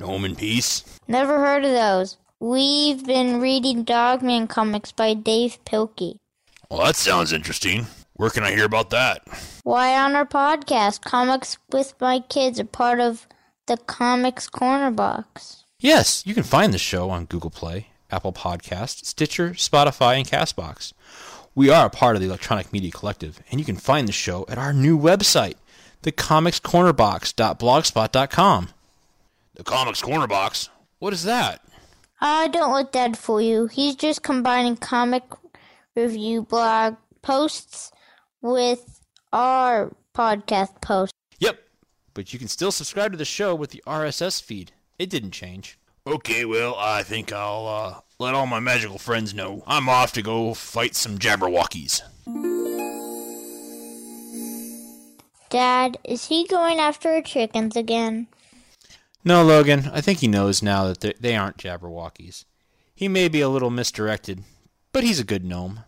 Gnome 0.00 0.24
in 0.24 0.34
Peace? 0.34 0.82
Never 1.06 1.38
heard 1.38 1.62
of 1.62 1.72
those. 1.72 2.16
We've 2.40 3.04
been 3.04 3.38
reading 3.38 3.84
Dogman 3.84 4.46
comics 4.46 4.92
by 4.92 5.12
Dav 5.12 5.62
Pilkey. 5.66 6.16
Well, 6.70 6.86
that 6.86 6.96
sounds 6.96 7.34
interesting. 7.34 7.86
Where 8.14 8.30
can 8.30 8.42
I 8.42 8.52
hear 8.52 8.64
about 8.64 8.88
that? 8.90 9.22
Why 9.62 10.02
on 10.02 10.16
our 10.16 10.24
podcast, 10.24 11.02
Comics 11.02 11.58
with 11.70 11.92
My 12.00 12.20
Kids 12.20 12.58
are 12.58 12.64
part 12.64 12.98
of 12.98 13.26
the 13.66 13.76
Comics 13.76 14.48
Corner 14.48 14.90
Box. 14.90 15.66
Yes, 15.78 16.26
you 16.26 16.32
can 16.32 16.44
find 16.44 16.72
the 16.72 16.78
show 16.78 17.10
on 17.10 17.26
Google 17.26 17.50
Play, 17.50 17.88
Apple 18.10 18.32
Podcast, 18.32 19.04
Stitcher, 19.04 19.50
Spotify, 19.50 20.16
and 20.16 20.26
Castbox. 20.26 20.94
We 21.54 21.68
are 21.68 21.84
a 21.86 21.90
part 21.90 22.16
of 22.16 22.22
the 22.22 22.28
Electronic 22.28 22.72
Media 22.72 22.90
Collective, 22.90 23.42
and 23.50 23.60
you 23.60 23.66
can 23.66 23.76
find 23.76 24.08
the 24.08 24.12
show 24.12 24.46
at 24.48 24.56
our 24.56 24.72
new 24.72 24.98
website, 24.98 25.56
thecomicscornerbox.blogspot.com. 26.04 28.68
The 29.60 29.64
Comics 29.64 30.00
Corner 30.00 30.26
Box? 30.26 30.70
What 31.00 31.12
is 31.12 31.24
that? 31.24 31.60
I 32.18 32.48
don't 32.48 32.72
let 32.72 32.92
Dad 32.92 33.18
fool 33.18 33.42
you. 33.42 33.66
He's 33.66 33.94
just 33.94 34.22
combining 34.22 34.74
comic 34.74 35.22
review 35.94 36.44
blog 36.44 36.96
posts 37.20 37.92
with 38.40 39.02
our 39.34 39.94
podcast 40.14 40.80
posts. 40.80 41.12
Yep, 41.40 41.60
but 42.14 42.32
you 42.32 42.38
can 42.38 42.48
still 42.48 42.72
subscribe 42.72 43.12
to 43.12 43.18
the 43.18 43.26
show 43.26 43.54
with 43.54 43.68
the 43.68 43.82
RSS 43.86 44.42
feed. 44.42 44.72
It 44.98 45.10
didn't 45.10 45.32
change. 45.32 45.78
Okay, 46.06 46.46
well, 46.46 46.74
I 46.78 47.02
think 47.02 47.30
I'll 47.30 47.66
uh, 47.66 48.00
let 48.18 48.34
all 48.34 48.46
my 48.46 48.60
magical 48.60 48.96
friends 48.96 49.34
know. 49.34 49.62
I'm 49.66 49.90
off 49.90 50.14
to 50.14 50.22
go 50.22 50.54
fight 50.54 50.96
some 50.96 51.18
Jabberwockies. 51.18 52.00
Dad, 55.50 55.98
is 56.02 56.28
he 56.28 56.46
going 56.46 56.78
after 56.78 57.10
our 57.10 57.20
chickens 57.20 57.76
again? 57.76 58.26
No, 59.24 59.44
Logan, 59.44 59.90
I 59.92 60.00
think 60.00 60.20
he 60.20 60.28
knows 60.28 60.62
now 60.62 60.84
that 60.86 61.00
they- 61.00 61.14
they 61.20 61.36
aren't 61.36 61.58
Jabberwockies. 61.58 62.44
He 62.94 63.08
may 63.08 63.28
be 63.28 63.40
a 63.40 63.48
little 63.48 63.70
misdirected, 63.70 64.44
but 64.92 65.04
he's 65.04 65.20
a 65.20 65.24
good 65.24 65.44
gnome. 65.44 65.80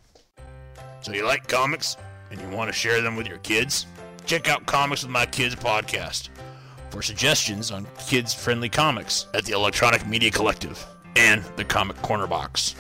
So 1.00 1.12
you 1.12 1.26
like 1.26 1.48
comics 1.48 1.96
and 2.30 2.40
you 2.40 2.48
want 2.48 2.68
to 2.68 2.72
share 2.78 3.00
them 3.00 3.16
with 3.16 3.26
your 3.26 3.38
kids? 3.38 3.86
Check 4.26 4.48
out 4.48 4.66
Comics 4.66 5.02
with 5.02 5.10
My 5.10 5.26
Kids 5.26 5.54
podcast 5.56 6.28
for 6.90 7.02
suggestions 7.02 7.70
on 7.70 7.86
kids-friendly 8.06 8.68
comics 8.68 9.26
at 9.34 9.44
the 9.44 9.52
Electronic 9.52 10.06
Media 10.06 10.30
Collective 10.30 10.84
and 11.16 11.42
the 11.56 11.64
Comic 11.64 12.00
Corner 12.02 12.26
Box. 12.26 12.74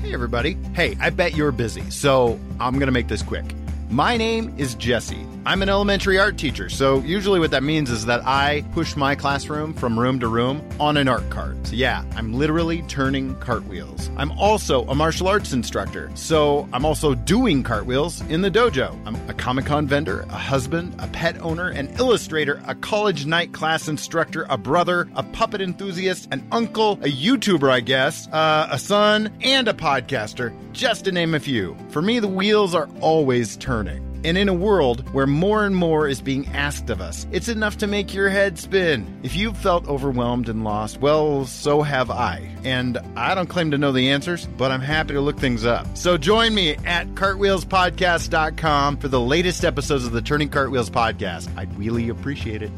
Hey, 0.00 0.12
everybody. 0.14 0.56
Hey, 0.74 0.96
I 1.00 1.10
bet 1.10 1.34
you're 1.34 1.50
busy, 1.52 1.90
so 1.90 2.38
I'm 2.60 2.74
going 2.74 2.86
to 2.86 2.92
make 2.92 3.08
this 3.08 3.22
quick. 3.22 3.44
My 3.90 4.16
name 4.16 4.54
is 4.58 4.74
Jesse. 4.76 5.26
I'm 5.46 5.62
an 5.62 5.68
elementary 5.68 6.18
art 6.18 6.36
teacher, 6.36 6.68
so 6.68 7.00
usually 7.00 7.40
what 7.40 7.52
that 7.52 7.62
means 7.62 7.90
is 7.90 8.06
that 8.06 8.26
I 8.26 8.64
push 8.72 8.96
my 8.96 9.14
classroom 9.14 9.72
from 9.72 9.98
room 9.98 10.20
to 10.20 10.28
room 10.28 10.66
on 10.78 10.96
an 10.96 11.08
art 11.08 11.28
cart. 11.30 11.56
So, 11.66 11.74
yeah, 11.74 12.04
I'm 12.16 12.34
literally 12.34 12.82
turning 12.82 13.34
cartwheels. 13.36 14.10
I'm 14.16 14.32
also 14.32 14.84
a 14.86 14.94
martial 14.94 15.28
arts 15.28 15.52
instructor, 15.52 16.10
so 16.14 16.68
I'm 16.72 16.84
also 16.84 17.14
doing 17.14 17.62
cartwheels 17.62 18.20
in 18.22 18.42
the 18.42 18.50
dojo. 18.50 18.98
I'm 19.06 19.16
a 19.28 19.34
Comic 19.34 19.66
Con 19.66 19.86
vendor, 19.86 20.20
a 20.28 20.36
husband, 20.36 20.94
a 20.98 21.06
pet 21.08 21.40
owner, 21.40 21.68
an 21.68 21.88
illustrator, 21.98 22.62
a 22.66 22.74
college 22.74 23.26
night 23.26 23.52
class 23.52 23.88
instructor, 23.88 24.46
a 24.50 24.58
brother, 24.58 25.08
a 25.14 25.22
puppet 25.22 25.60
enthusiast, 25.60 26.28
an 26.30 26.46
uncle, 26.52 26.92
a 27.02 27.10
YouTuber, 27.10 27.70
I 27.70 27.80
guess, 27.80 28.28
uh, 28.28 28.68
a 28.70 28.78
son, 28.78 29.30
and 29.40 29.68
a 29.68 29.72
podcaster, 29.72 30.54
just 30.72 31.04
to 31.04 31.12
name 31.12 31.34
a 31.34 31.40
few. 31.40 31.76
For 31.90 32.02
me, 32.02 32.18
the 32.18 32.28
wheels 32.28 32.74
are 32.74 32.88
always 33.00 33.56
turning. 33.56 34.07
And 34.24 34.36
in 34.36 34.48
a 34.48 34.54
world 34.54 35.08
where 35.12 35.26
more 35.26 35.64
and 35.64 35.76
more 35.76 36.08
is 36.08 36.20
being 36.20 36.48
asked 36.48 36.90
of 36.90 37.00
us, 37.00 37.26
it's 37.30 37.48
enough 37.48 37.78
to 37.78 37.86
make 37.86 38.12
your 38.12 38.28
head 38.28 38.58
spin. 38.58 39.20
If 39.22 39.36
you've 39.36 39.56
felt 39.56 39.86
overwhelmed 39.86 40.48
and 40.48 40.64
lost, 40.64 41.00
well, 41.00 41.44
so 41.44 41.82
have 41.82 42.10
I. 42.10 42.50
And 42.64 42.98
I 43.16 43.34
don't 43.34 43.48
claim 43.48 43.70
to 43.70 43.78
know 43.78 43.92
the 43.92 44.10
answers, 44.10 44.46
but 44.56 44.72
I'm 44.72 44.80
happy 44.80 45.14
to 45.14 45.20
look 45.20 45.38
things 45.38 45.64
up. 45.64 45.86
So 45.96 46.18
join 46.18 46.52
me 46.52 46.76
at 46.84 47.06
cartwheelspodcast.com 47.14 48.96
for 48.96 49.08
the 49.08 49.20
latest 49.20 49.64
episodes 49.64 50.04
of 50.04 50.12
the 50.12 50.22
Turning 50.22 50.48
Cartwheels 50.48 50.90
podcast. 50.90 51.48
I'd 51.56 51.76
really 51.78 52.08
appreciate 52.08 52.62
it. 52.62 52.72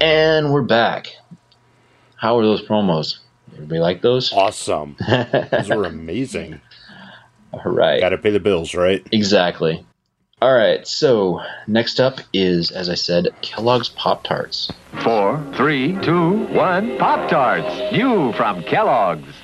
And 0.00 0.52
we're 0.52 0.62
back. 0.62 1.08
How 2.16 2.38
are 2.38 2.42
those 2.42 2.64
promos? 2.64 3.18
Everybody 3.54 3.80
like 3.80 4.00
those? 4.00 4.32
Awesome. 4.32 4.96
Those 5.08 5.68
were 5.68 5.84
amazing. 5.84 6.60
All 7.52 7.70
right. 7.72 8.00
Got 8.00 8.10
to 8.10 8.18
pay 8.18 8.30
the 8.30 8.40
bills, 8.40 8.74
right? 8.74 9.06
Exactly. 9.12 9.84
All 10.40 10.52
right. 10.52 10.86
So 10.86 11.40
next 11.66 12.00
up 12.00 12.20
is, 12.32 12.70
as 12.70 12.88
I 12.88 12.94
said, 12.94 13.28
Kellogg's 13.42 13.88
Pop 13.90 14.24
Tarts. 14.24 14.70
Four, 15.02 15.42
three, 15.54 15.96
two, 16.02 16.46
one. 16.46 16.98
Pop 16.98 17.28
Tarts, 17.30 17.92
new 17.92 18.32
from 18.32 18.62
Kellogg's. 18.64 19.34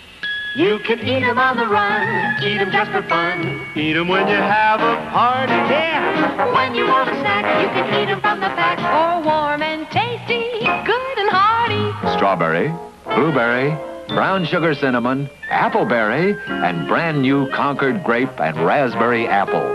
You 0.56 0.80
can 0.80 0.98
eat 1.00 1.22
'em 1.22 1.38
on 1.38 1.56
the 1.56 1.66
run, 1.66 2.42
eat 2.42 2.58
'em 2.58 2.72
just 2.72 2.90
for 2.90 3.02
fun. 3.02 3.60
Eat 3.76 3.94
'em 3.96 4.08
when 4.08 4.26
you 4.26 4.34
have 4.34 4.80
a 4.80 5.10
party. 5.10 5.52
Yeah. 5.52 6.52
When 6.52 6.74
you 6.74 6.88
want 6.88 7.10
a 7.10 7.20
snack, 7.20 7.44
you 7.62 7.68
can 7.68 8.02
eat 8.02 8.10
'em 8.10 8.20
from 8.20 8.40
the 8.40 8.48
pack. 8.48 8.78
Or 8.80 9.22
warm 9.22 9.62
and 9.62 9.88
tasty, 9.90 10.64
good 10.84 11.18
and 11.18 11.30
hearty. 11.30 12.16
Strawberry, 12.16 12.72
blueberry, 13.04 13.76
brown 14.08 14.44
sugar 14.44 14.74
cinnamon, 14.74 15.28
appleberry, 15.50 16.34
and 16.48 16.88
brand 16.88 17.20
new 17.20 17.48
Concord 17.50 18.02
grape 18.02 18.40
and 18.40 18.56
raspberry 18.64 19.26
apple. 19.26 19.68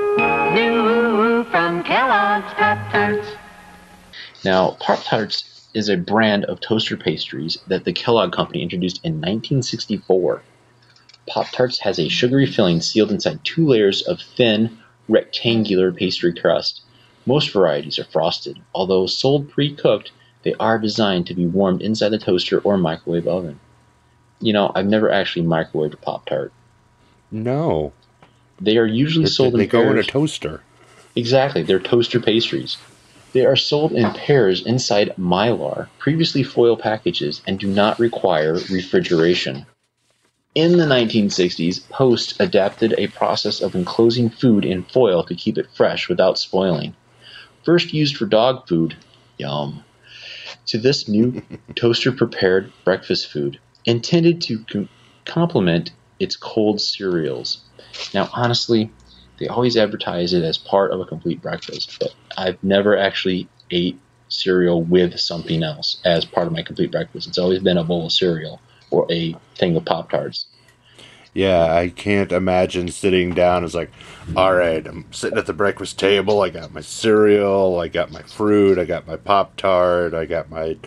New 0.53 1.43
from 1.45 1.83
Kellogg's 1.83 2.51
Pop 2.55 2.91
Tarts. 2.91 3.27
Now, 4.43 4.71
Pop 4.79 5.03
Tarts 5.03 5.69
is 5.75 5.87
a 5.87 5.97
brand 5.97 6.45
of 6.45 6.59
toaster 6.59 6.97
pastries 6.97 7.59
that 7.67 7.85
the 7.85 7.93
Kellogg 7.93 8.31
Company 8.31 8.63
introduced 8.63 8.99
in 9.03 9.13
1964. 9.13 10.41
Pop 11.27 11.47
Tarts 11.51 11.79
has 11.79 11.99
a 11.99 12.09
sugary 12.09 12.47
filling 12.47 12.81
sealed 12.81 13.11
inside 13.11 13.39
two 13.43 13.67
layers 13.67 14.01
of 14.01 14.19
thin, 14.19 14.79
rectangular 15.07 15.91
pastry 15.91 16.33
crust. 16.33 16.81
Most 17.25 17.51
varieties 17.51 17.99
are 17.99 18.03
frosted. 18.05 18.59
Although 18.73 19.05
sold 19.05 19.49
pre 19.49 19.73
cooked, 19.75 20.11
they 20.41 20.55
are 20.59 20.79
designed 20.79 21.27
to 21.27 21.35
be 21.35 21.45
warmed 21.45 21.81
inside 21.81 22.09
the 22.09 22.17
toaster 22.17 22.59
or 22.59 22.77
microwave 22.77 23.27
oven. 23.27 23.59
You 24.43 24.51
know, 24.51 24.71
I've 24.75 24.87
never 24.87 25.09
actually 25.09 25.45
microwaved 25.45 25.93
a 25.93 25.97
Pop 25.97 26.25
Tart. 26.25 26.51
No. 27.31 27.93
They 28.59 28.77
are 28.77 28.85
usually 28.85 29.25
They, 29.25 29.31
sold 29.31 29.53
they 29.53 29.63
in 29.63 29.69
go 29.69 29.89
in 29.89 29.97
a 29.97 30.03
toaster. 30.03 30.61
Exactly, 31.15 31.63
they're 31.63 31.79
toaster 31.79 32.19
pastries. 32.19 32.77
They 33.31 33.45
are 33.45 33.55
sold 33.55 33.93
in 33.93 34.11
pairs 34.11 34.65
inside 34.65 35.15
mylar, 35.17 35.87
previously 35.97 36.43
foil 36.43 36.75
packages, 36.75 37.41
and 37.47 37.57
do 37.57 37.67
not 37.67 37.99
require 37.99 38.53
refrigeration. 38.69 39.65
In 40.53 40.77
the 40.77 40.85
1960s, 40.85 41.89
Post 41.89 42.35
adapted 42.39 42.93
a 42.97 43.07
process 43.07 43.61
of 43.61 43.75
enclosing 43.75 44.29
food 44.29 44.65
in 44.65 44.83
foil 44.83 45.23
to 45.23 45.35
keep 45.35 45.57
it 45.57 45.71
fresh 45.73 46.09
without 46.09 46.37
spoiling. 46.37 46.95
First 47.63 47.93
used 47.93 48.17
for 48.17 48.25
dog 48.25 48.67
food, 48.67 48.95
yum, 49.37 49.83
to 50.67 50.77
this 50.77 51.07
new 51.07 51.41
toaster 51.75 52.11
prepared 52.11 52.71
breakfast 52.83 53.31
food, 53.31 53.57
intended 53.85 54.41
to 54.41 54.59
com- 54.71 54.89
complement 55.25 55.91
its 56.19 56.35
cold 56.35 56.79
cereals. 56.81 57.61
Now, 58.13 58.29
honestly, 58.33 58.91
they 59.39 59.47
always 59.47 59.77
advertise 59.77 60.33
it 60.33 60.43
as 60.43 60.57
part 60.57 60.91
of 60.91 60.99
a 60.99 61.05
complete 61.05 61.41
breakfast, 61.41 61.97
but 61.99 62.13
I've 62.37 62.63
never 62.63 62.97
actually 62.97 63.47
ate 63.71 63.99
cereal 64.29 64.81
with 64.83 65.19
something 65.19 65.63
else 65.63 66.01
as 66.05 66.25
part 66.25 66.47
of 66.47 66.53
my 66.53 66.63
complete 66.63 66.91
breakfast. 66.91 67.27
It's 67.27 67.37
always 67.37 67.59
been 67.59 67.77
a 67.77 67.83
bowl 67.83 68.05
of 68.07 68.11
cereal 68.11 68.59
or 68.91 69.05
a 69.11 69.35
thing 69.55 69.75
of 69.75 69.85
Pop 69.85 70.09
Tarts. 70.11 70.47
Yeah, 71.33 71.73
I 71.73 71.89
can't 71.89 72.31
imagine 72.31 72.89
sitting 72.89 73.33
down. 73.33 73.63
as 73.63 73.73
like, 73.73 73.91
all 74.35 74.53
right, 74.53 74.85
I'm 74.85 75.11
sitting 75.11 75.37
at 75.37 75.47
the 75.47 75.53
breakfast 75.53 75.97
table. 75.97 76.41
I 76.41 76.49
got 76.49 76.73
my 76.73 76.81
cereal, 76.81 77.79
I 77.79 77.87
got 77.87 78.11
my 78.11 78.21
fruit, 78.21 78.77
I 78.77 78.85
got 78.85 79.07
my 79.07 79.17
Pop 79.17 79.55
Tart, 79.55 80.13
I 80.13 80.25
got 80.25 80.51
my 80.51 80.77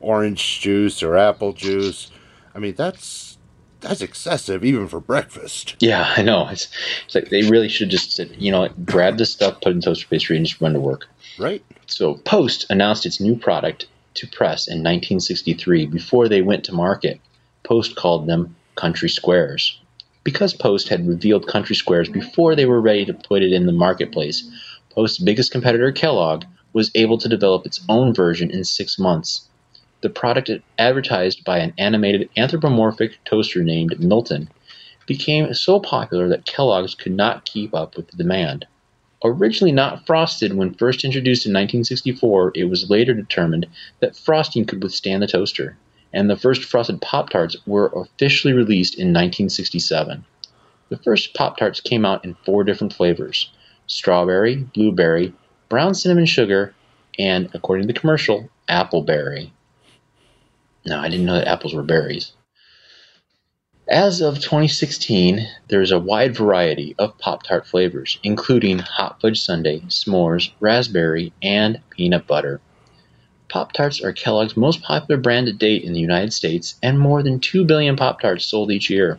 orange 0.00 0.60
juice 0.60 1.02
or 1.02 1.16
apple 1.16 1.52
juice. 1.52 2.12
I 2.56 2.58
mean, 2.58 2.74
that's 2.74 3.36
that's 3.80 4.00
excessive 4.00 4.64
even 4.64 4.88
for 4.88 4.98
breakfast, 4.98 5.76
Yeah, 5.78 6.10
I 6.16 6.22
know. 6.22 6.48
It's, 6.48 6.68
it's 7.04 7.14
like 7.14 7.28
they 7.28 7.42
really 7.42 7.68
should 7.68 7.90
just 7.90 8.12
said, 8.12 8.34
you 8.38 8.50
know, 8.50 8.68
grab 8.86 9.18
this 9.18 9.30
stuff, 9.30 9.60
put 9.60 9.72
it 9.72 9.76
in 9.76 9.80
toaster 9.82 10.06
pastry, 10.08 10.36
and 10.38 10.46
just 10.46 10.60
run 10.60 10.72
to 10.72 10.80
work. 10.80 11.06
right? 11.38 11.62
So 11.86 12.14
Post 12.14 12.64
announced 12.70 13.04
its 13.04 13.20
new 13.20 13.36
product 13.36 13.86
to 14.14 14.26
press 14.26 14.66
in 14.66 14.78
1963 14.78 15.86
before 15.86 16.28
they 16.28 16.40
went 16.40 16.64
to 16.64 16.72
market. 16.72 17.20
Post 17.62 17.94
called 17.94 18.26
them 18.26 18.56
Country 18.74 19.10
Squares. 19.10 19.78
Because 20.24 20.54
Post 20.54 20.88
had 20.88 21.06
revealed 21.06 21.46
Country 21.46 21.76
Squares 21.76 22.08
before 22.08 22.56
they 22.56 22.64
were 22.66 22.80
ready 22.80 23.04
to 23.04 23.14
put 23.14 23.42
it 23.42 23.52
in 23.52 23.66
the 23.66 23.72
marketplace, 23.72 24.50
Post's 24.90 25.18
biggest 25.18 25.52
competitor, 25.52 25.92
Kellogg, 25.92 26.44
was 26.72 26.90
able 26.94 27.18
to 27.18 27.28
develop 27.28 27.66
its 27.66 27.82
own 27.88 28.14
version 28.14 28.50
in 28.50 28.64
six 28.64 28.98
months. 28.98 29.46
The 30.02 30.10
product, 30.10 30.50
advertised 30.78 31.42
by 31.44 31.58
an 31.58 31.72
animated 31.78 32.28
anthropomorphic 32.36 33.24
toaster 33.24 33.64
named 33.64 33.98
Milton, 33.98 34.50
became 35.06 35.54
so 35.54 35.80
popular 35.80 36.28
that 36.28 36.44
Kellogg's 36.44 36.94
could 36.94 37.12
not 37.12 37.44
keep 37.44 37.74
up 37.74 37.96
with 37.96 38.08
the 38.08 38.16
demand. 38.16 38.66
Originally 39.24 39.72
not 39.72 40.06
frosted 40.06 40.52
when 40.52 40.74
first 40.74 41.04
introduced 41.04 41.46
in 41.46 41.52
1964, 41.52 42.52
it 42.54 42.64
was 42.64 42.90
later 42.90 43.14
determined 43.14 43.66
that 44.00 44.14
frosting 44.14 44.66
could 44.66 44.82
withstand 44.82 45.22
the 45.22 45.26
toaster, 45.26 45.78
and 46.12 46.28
the 46.28 46.36
first 46.36 46.62
frosted 46.64 47.00
Pop 47.00 47.30
Tarts 47.30 47.56
were 47.66 47.90
officially 47.96 48.52
released 48.52 48.94
in 48.94 49.08
1967. 49.08 50.24
The 50.90 50.98
first 50.98 51.34
Pop 51.34 51.56
Tarts 51.56 51.80
came 51.80 52.04
out 52.04 52.24
in 52.24 52.36
four 52.44 52.64
different 52.64 52.92
flavors 52.92 53.50
strawberry, 53.86 54.56
blueberry, 54.56 55.32
brown 55.68 55.94
cinnamon 55.94 56.26
sugar, 56.26 56.74
and, 57.18 57.48
according 57.54 57.86
to 57.86 57.92
the 57.92 57.98
commercial, 57.98 58.50
appleberry. 58.68 59.50
No, 60.86 61.00
I 61.00 61.08
didn't 61.08 61.26
know 61.26 61.34
that 61.34 61.48
apples 61.48 61.74
were 61.74 61.82
berries. 61.82 62.30
As 63.88 64.20
of 64.20 64.36
2016, 64.36 65.46
there 65.68 65.82
is 65.82 65.90
a 65.90 65.98
wide 65.98 66.36
variety 66.36 66.94
of 66.96 67.18
Pop 67.18 67.42
Tart 67.42 67.66
flavors, 67.66 68.18
including 68.22 68.78
hot 68.78 69.20
fudge 69.20 69.40
sundae, 69.40 69.80
s'mores, 69.88 70.50
raspberry, 70.60 71.32
and 71.42 71.80
peanut 71.90 72.28
butter. 72.28 72.60
Pop 73.48 73.72
Tarts 73.72 74.00
are 74.00 74.12
Kellogg's 74.12 74.56
most 74.56 74.82
popular 74.82 75.20
brand 75.20 75.46
to 75.46 75.52
date 75.52 75.82
in 75.82 75.92
the 75.92 76.00
United 76.00 76.32
States, 76.32 76.76
and 76.82 76.98
more 76.98 77.22
than 77.22 77.40
2 77.40 77.64
billion 77.64 77.96
Pop 77.96 78.20
Tarts 78.20 78.44
sold 78.44 78.70
each 78.70 78.90
year. 78.90 79.18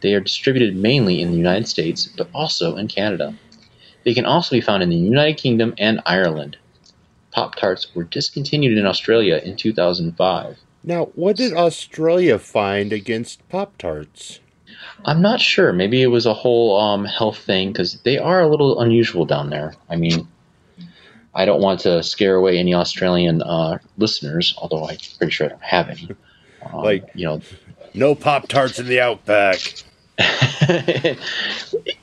They 0.00 0.14
are 0.14 0.20
distributed 0.20 0.76
mainly 0.76 1.20
in 1.20 1.30
the 1.30 1.36
United 1.36 1.68
States, 1.68 2.06
but 2.06 2.28
also 2.34 2.76
in 2.76 2.88
Canada. 2.88 3.34
They 4.04 4.14
can 4.14 4.24
also 4.24 4.54
be 4.56 4.62
found 4.62 4.82
in 4.82 4.88
the 4.88 4.96
United 4.96 5.36
Kingdom 5.38 5.74
and 5.78 6.00
Ireland. 6.04 6.58
Pop 7.32 7.54
Tarts 7.54 7.94
were 7.94 8.04
discontinued 8.04 8.76
in 8.76 8.86
Australia 8.86 9.40
in 9.42 9.56
2005. 9.56 10.58
Now, 10.82 11.06
what 11.14 11.36
did 11.36 11.52
Australia 11.52 12.38
find 12.38 12.92
against 12.92 13.46
Pop 13.48 13.76
Tarts? 13.78 14.40
I'm 15.04 15.20
not 15.20 15.40
sure. 15.40 15.72
Maybe 15.72 16.02
it 16.02 16.06
was 16.06 16.26
a 16.26 16.34
whole 16.34 16.78
um, 16.80 17.04
health 17.04 17.38
thing 17.38 17.72
because 17.72 18.00
they 18.02 18.18
are 18.18 18.40
a 18.40 18.48
little 18.48 18.80
unusual 18.80 19.24
down 19.26 19.50
there. 19.50 19.74
I 19.88 19.96
mean, 19.96 20.26
I 21.34 21.44
don't 21.44 21.60
want 21.60 21.80
to 21.80 22.02
scare 22.02 22.34
away 22.34 22.58
any 22.58 22.74
Australian 22.74 23.42
uh, 23.42 23.78
listeners, 23.98 24.54
although 24.58 24.86
I'm 24.88 24.96
pretty 25.18 25.30
sure 25.32 25.46
I 25.46 25.50
don't 25.50 25.62
have 25.62 25.88
any. 25.90 26.08
Um, 26.62 26.82
Like- 26.82 27.10
you 27.14 27.26
know, 27.26 27.40
No 27.94 28.14
Pop 28.14 28.48
Tarts 28.48 28.78
in 28.78 28.86
the 28.86 29.00
Outback. 29.00 29.58
if, 30.22 31.18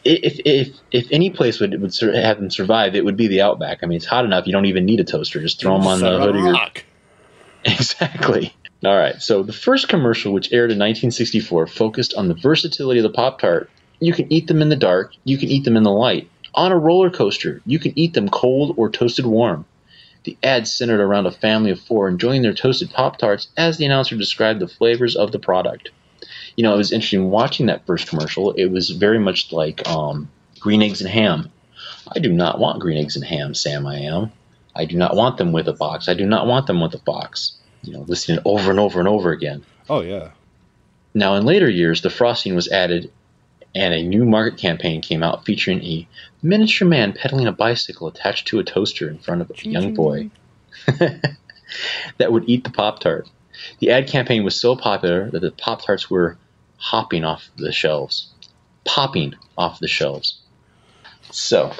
if 0.04 0.70
if 0.92 1.08
any 1.12 1.30
place 1.30 1.60
would 1.60 1.80
would 1.80 1.94
sur- 1.94 2.20
have 2.20 2.38
them 2.38 2.50
survive, 2.50 2.96
it 2.96 3.06
would 3.06 3.16
be 3.18 3.28
the 3.28 3.42
Outback. 3.42 3.80
I 3.84 3.86
mean, 3.86 3.98
it's 3.98 4.08
hot 4.08 4.26
enough; 4.26 4.48
you 4.48 4.54
don't 4.54 4.66
even 4.66 4.86
need 4.86 5.00
a 5.00 5.04
toaster. 5.04 5.40
Just 5.40 5.60
throw 5.60 5.78
them 5.78 5.86
on 5.86 6.00
the 6.00 6.18
hood 6.20 6.36
of 6.36 6.42
your. 6.44 6.56
Exactly. 7.66 8.54
All 8.86 8.96
right. 8.96 9.22
So 9.22 9.42
the 9.42 9.54
first 9.54 9.88
commercial, 9.88 10.34
which 10.34 10.54
aired 10.54 10.72
in 10.72 10.78
1964, 10.78 11.68
focused 11.68 12.14
on 12.14 12.28
the 12.28 12.36
versatility 12.36 13.00
of 13.00 13.04
the 13.04 13.10
Pop 13.10 13.40
Tart. 13.40 13.70
You 14.00 14.14
can 14.14 14.32
eat 14.32 14.46
them 14.46 14.62
in 14.62 14.70
the 14.70 14.76
dark. 14.76 15.14
You 15.24 15.38
can 15.40 15.50
eat 15.50 15.64
them 15.64 15.76
in 15.76 15.84
the 15.84 15.92
light. 15.92 16.30
On 16.54 16.72
a 16.72 16.78
roller 16.78 17.10
coaster, 17.10 17.62
you 17.66 17.80
can 17.80 17.98
eat 17.98 18.14
them 18.14 18.30
cold 18.30 18.76
or 18.78 18.90
toasted 18.90 19.26
warm. 19.26 19.66
The 20.24 20.38
ad 20.44 20.68
centered 20.68 21.00
around 21.00 21.26
a 21.26 21.32
family 21.32 21.72
of 21.72 21.80
four 21.80 22.08
enjoying 22.08 22.42
their 22.44 22.54
toasted 22.54 22.92
Pop 22.92 23.18
Tarts 23.18 23.48
as 23.58 23.78
the 23.78 23.86
announcer 23.86 24.16
described 24.16 24.60
the 24.60 24.68
flavors 24.68 25.16
of 25.16 25.32
the 25.32 25.40
product. 25.40 25.90
You 26.56 26.64
know, 26.64 26.74
it 26.74 26.78
was 26.78 26.92
interesting 26.92 27.30
watching 27.30 27.68
that 27.68 27.86
first 27.86 28.08
commercial. 28.08 28.52
It 28.52 28.66
was 28.66 28.90
very 28.92 29.20
much 29.20 29.52
like 29.52 29.88
um, 29.88 30.30
green 30.60 30.84
eggs 30.84 31.02
and 31.02 31.10
ham. 31.10 31.52
I 32.16 32.20
do 32.20 32.32
not 32.32 32.60
want 32.60 32.82
green 32.82 32.98
eggs 32.98 33.16
and 33.16 33.26
ham, 33.26 33.54
Sam. 33.54 33.88
I 33.88 34.00
am. 34.00 34.32
I 34.76 34.86
do 34.86 34.98
not 34.98 35.16
want 35.16 35.38
them 35.38 35.52
with 35.52 35.68
a 35.68 35.74
box. 35.74 36.08
I 36.08 36.14
do 36.14 36.26
not 36.26 36.46
want 36.46 36.68
them 36.68 36.82
with 36.82 36.94
a 36.94 37.00
box. 37.00 37.54
You 37.84 37.94
know, 37.94 38.02
listening 38.02 38.40
over 38.46 38.70
and 38.72 38.80
over 38.80 39.00
and 39.00 39.08
over 39.08 39.32
again. 39.32 39.64
Oh 39.90 40.02
yeah. 40.02 40.32
Now, 41.14 41.36
in 41.36 41.46
later 41.46 41.70
years, 41.70 42.02
the 42.02 42.10
frosting 42.10 42.56
was 42.56 42.68
added, 42.68 43.12
and 43.74 43.94
a 43.94 44.04
new 44.04 44.26
market 44.26 44.60
campaign 44.60 45.02
came 45.02 45.24
out 45.24 45.46
featuring 45.46 45.84
a 45.84 46.08
miniature 46.42 46.88
man 46.88 47.14
pedaling 47.14 47.48
a 47.48 47.52
bicycle 47.52 48.08
attached 48.08 48.48
to 48.50 48.60
a 48.60 48.64
toaster 48.64 49.10
in 49.10 49.18
front 49.18 49.42
of 49.42 49.50
a 49.50 49.68
young 49.68 49.94
boy 49.94 50.30
that 52.18 52.32
would 52.32 52.48
eat 52.48 52.64
the 52.64 52.70
Pop 52.70 53.00
Tart. 53.00 53.28
The 53.80 53.92
ad 53.92 54.08
campaign 54.08 54.44
was 54.44 54.60
so 54.60 54.76
popular 54.76 55.30
that 55.32 55.40
the 55.40 55.52
Pop 55.52 55.84
Tarts 55.84 56.10
were 56.10 56.38
hopping 56.78 57.24
off 57.24 57.50
the 57.58 57.72
shelves, 57.72 58.30
popping 58.86 59.34
off 59.58 59.80
the 59.80 59.88
shelves. 59.88 60.40
So, 61.32 61.74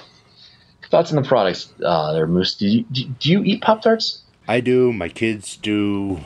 thoughts 0.90 1.12
on 1.12 1.22
the 1.22 1.28
products 1.28 1.72
uh, 1.84 2.14
there, 2.14 2.28
Moose? 2.28 2.56
Do 2.56 2.68
you, 2.68 2.84
do, 2.92 3.06
do 3.06 3.32
you 3.32 3.44
eat 3.44 3.62
Pop 3.62 3.82
Tarts? 3.82 4.24
I 4.48 4.62
do. 4.62 4.94
My 4.94 5.10
kids 5.10 5.58
do. 5.58 6.22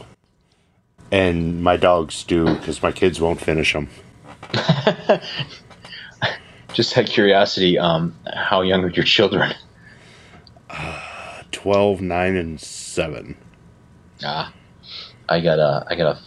And 1.12 1.64
my 1.64 1.76
dogs 1.78 2.24
do 2.24 2.46
because 2.46 2.82
my 2.82 2.92
kids 2.92 3.20
won't 3.20 3.42
finish 3.42 3.74
them. 3.74 3.90
Just 6.74 6.94
had 6.94 7.08
curiosity. 7.08 7.78
Um, 7.78 8.16
how 8.34 8.62
young 8.62 8.84
are 8.86 8.90
your 8.90 9.04
children? 9.04 9.54
12, 11.52 12.02
9, 12.02 12.36
and 12.36 12.62
7. 12.62 13.36
Ah, 14.24 14.54
I 15.28 15.42
got 15.42 15.60
a 15.60 15.86
I 15.90 15.96
got 15.96 16.16
a 16.16 16.20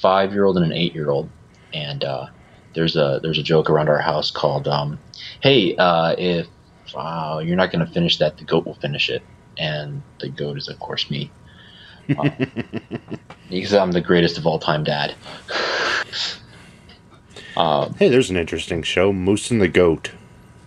five 0.00 0.32
year 0.32 0.44
old 0.44 0.56
and 0.56 0.66
an 0.66 0.72
eight 0.72 0.94
year 0.94 1.10
old, 1.10 1.30
and 1.72 2.04
uh, 2.04 2.26
there's 2.74 2.96
a 2.96 3.20
there's 3.22 3.38
a 3.38 3.42
joke 3.42 3.70
around 3.70 3.88
our 3.88 4.00
house 4.00 4.30
called 4.30 4.68
um, 4.68 4.98
"Hey, 5.40 5.74
uh, 5.76 6.14
if 6.18 6.46
uh, 6.94 7.40
you're 7.42 7.56
not 7.56 7.72
going 7.72 7.86
to 7.86 7.90
finish 7.92 8.18
that, 8.18 8.36
the 8.36 8.44
goat 8.44 8.66
will 8.66 8.74
finish 8.74 9.08
it," 9.08 9.22
and 9.58 10.02
the 10.20 10.28
goat 10.28 10.56
is 10.58 10.68
of 10.68 10.78
course 10.78 11.10
me, 11.10 11.30
because 13.50 13.74
I'm 13.74 13.92
the 13.92 14.00
greatest 14.00 14.38
of 14.38 14.46
all 14.46 14.58
time 14.58 14.84
dad. 14.84 15.14
Uh, 17.56 17.90
Hey, 17.98 18.08
there's 18.08 18.30
an 18.30 18.36
interesting 18.36 18.82
show 18.82 19.12
Moose 19.12 19.50
and 19.50 19.60
the 19.60 19.68
Goat. 19.68 20.10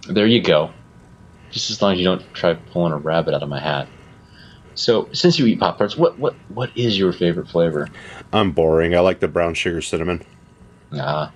there 0.07 0.27
you 0.27 0.41
go. 0.41 0.71
Just 1.51 1.71
as 1.71 1.81
long 1.81 1.93
as 1.93 1.99
you 1.99 2.05
don't 2.05 2.21
try 2.33 2.53
pulling 2.53 2.93
a 2.93 2.97
rabbit 2.97 3.33
out 3.33 3.41
of 3.41 3.49
my 3.49 3.59
hat. 3.59 3.87
So, 4.75 5.07
since 5.13 5.39
you 5.39 5.45
eat 5.45 5.59
Pop 5.59 5.77
Tarts, 5.77 5.95
what, 5.95 6.19
what 6.19 6.35
what 6.49 6.69
is 6.75 6.99
your 6.99 7.13
favorite 7.13 7.47
flavor? 7.47 7.87
I'm 8.33 8.51
boring. 8.51 8.93
I 8.93 8.99
like 8.99 9.21
the 9.21 9.27
brown 9.29 9.53
sugar 9.53 9.81
cinnamon. 9.81 10.21
Uh, 10.91 11.29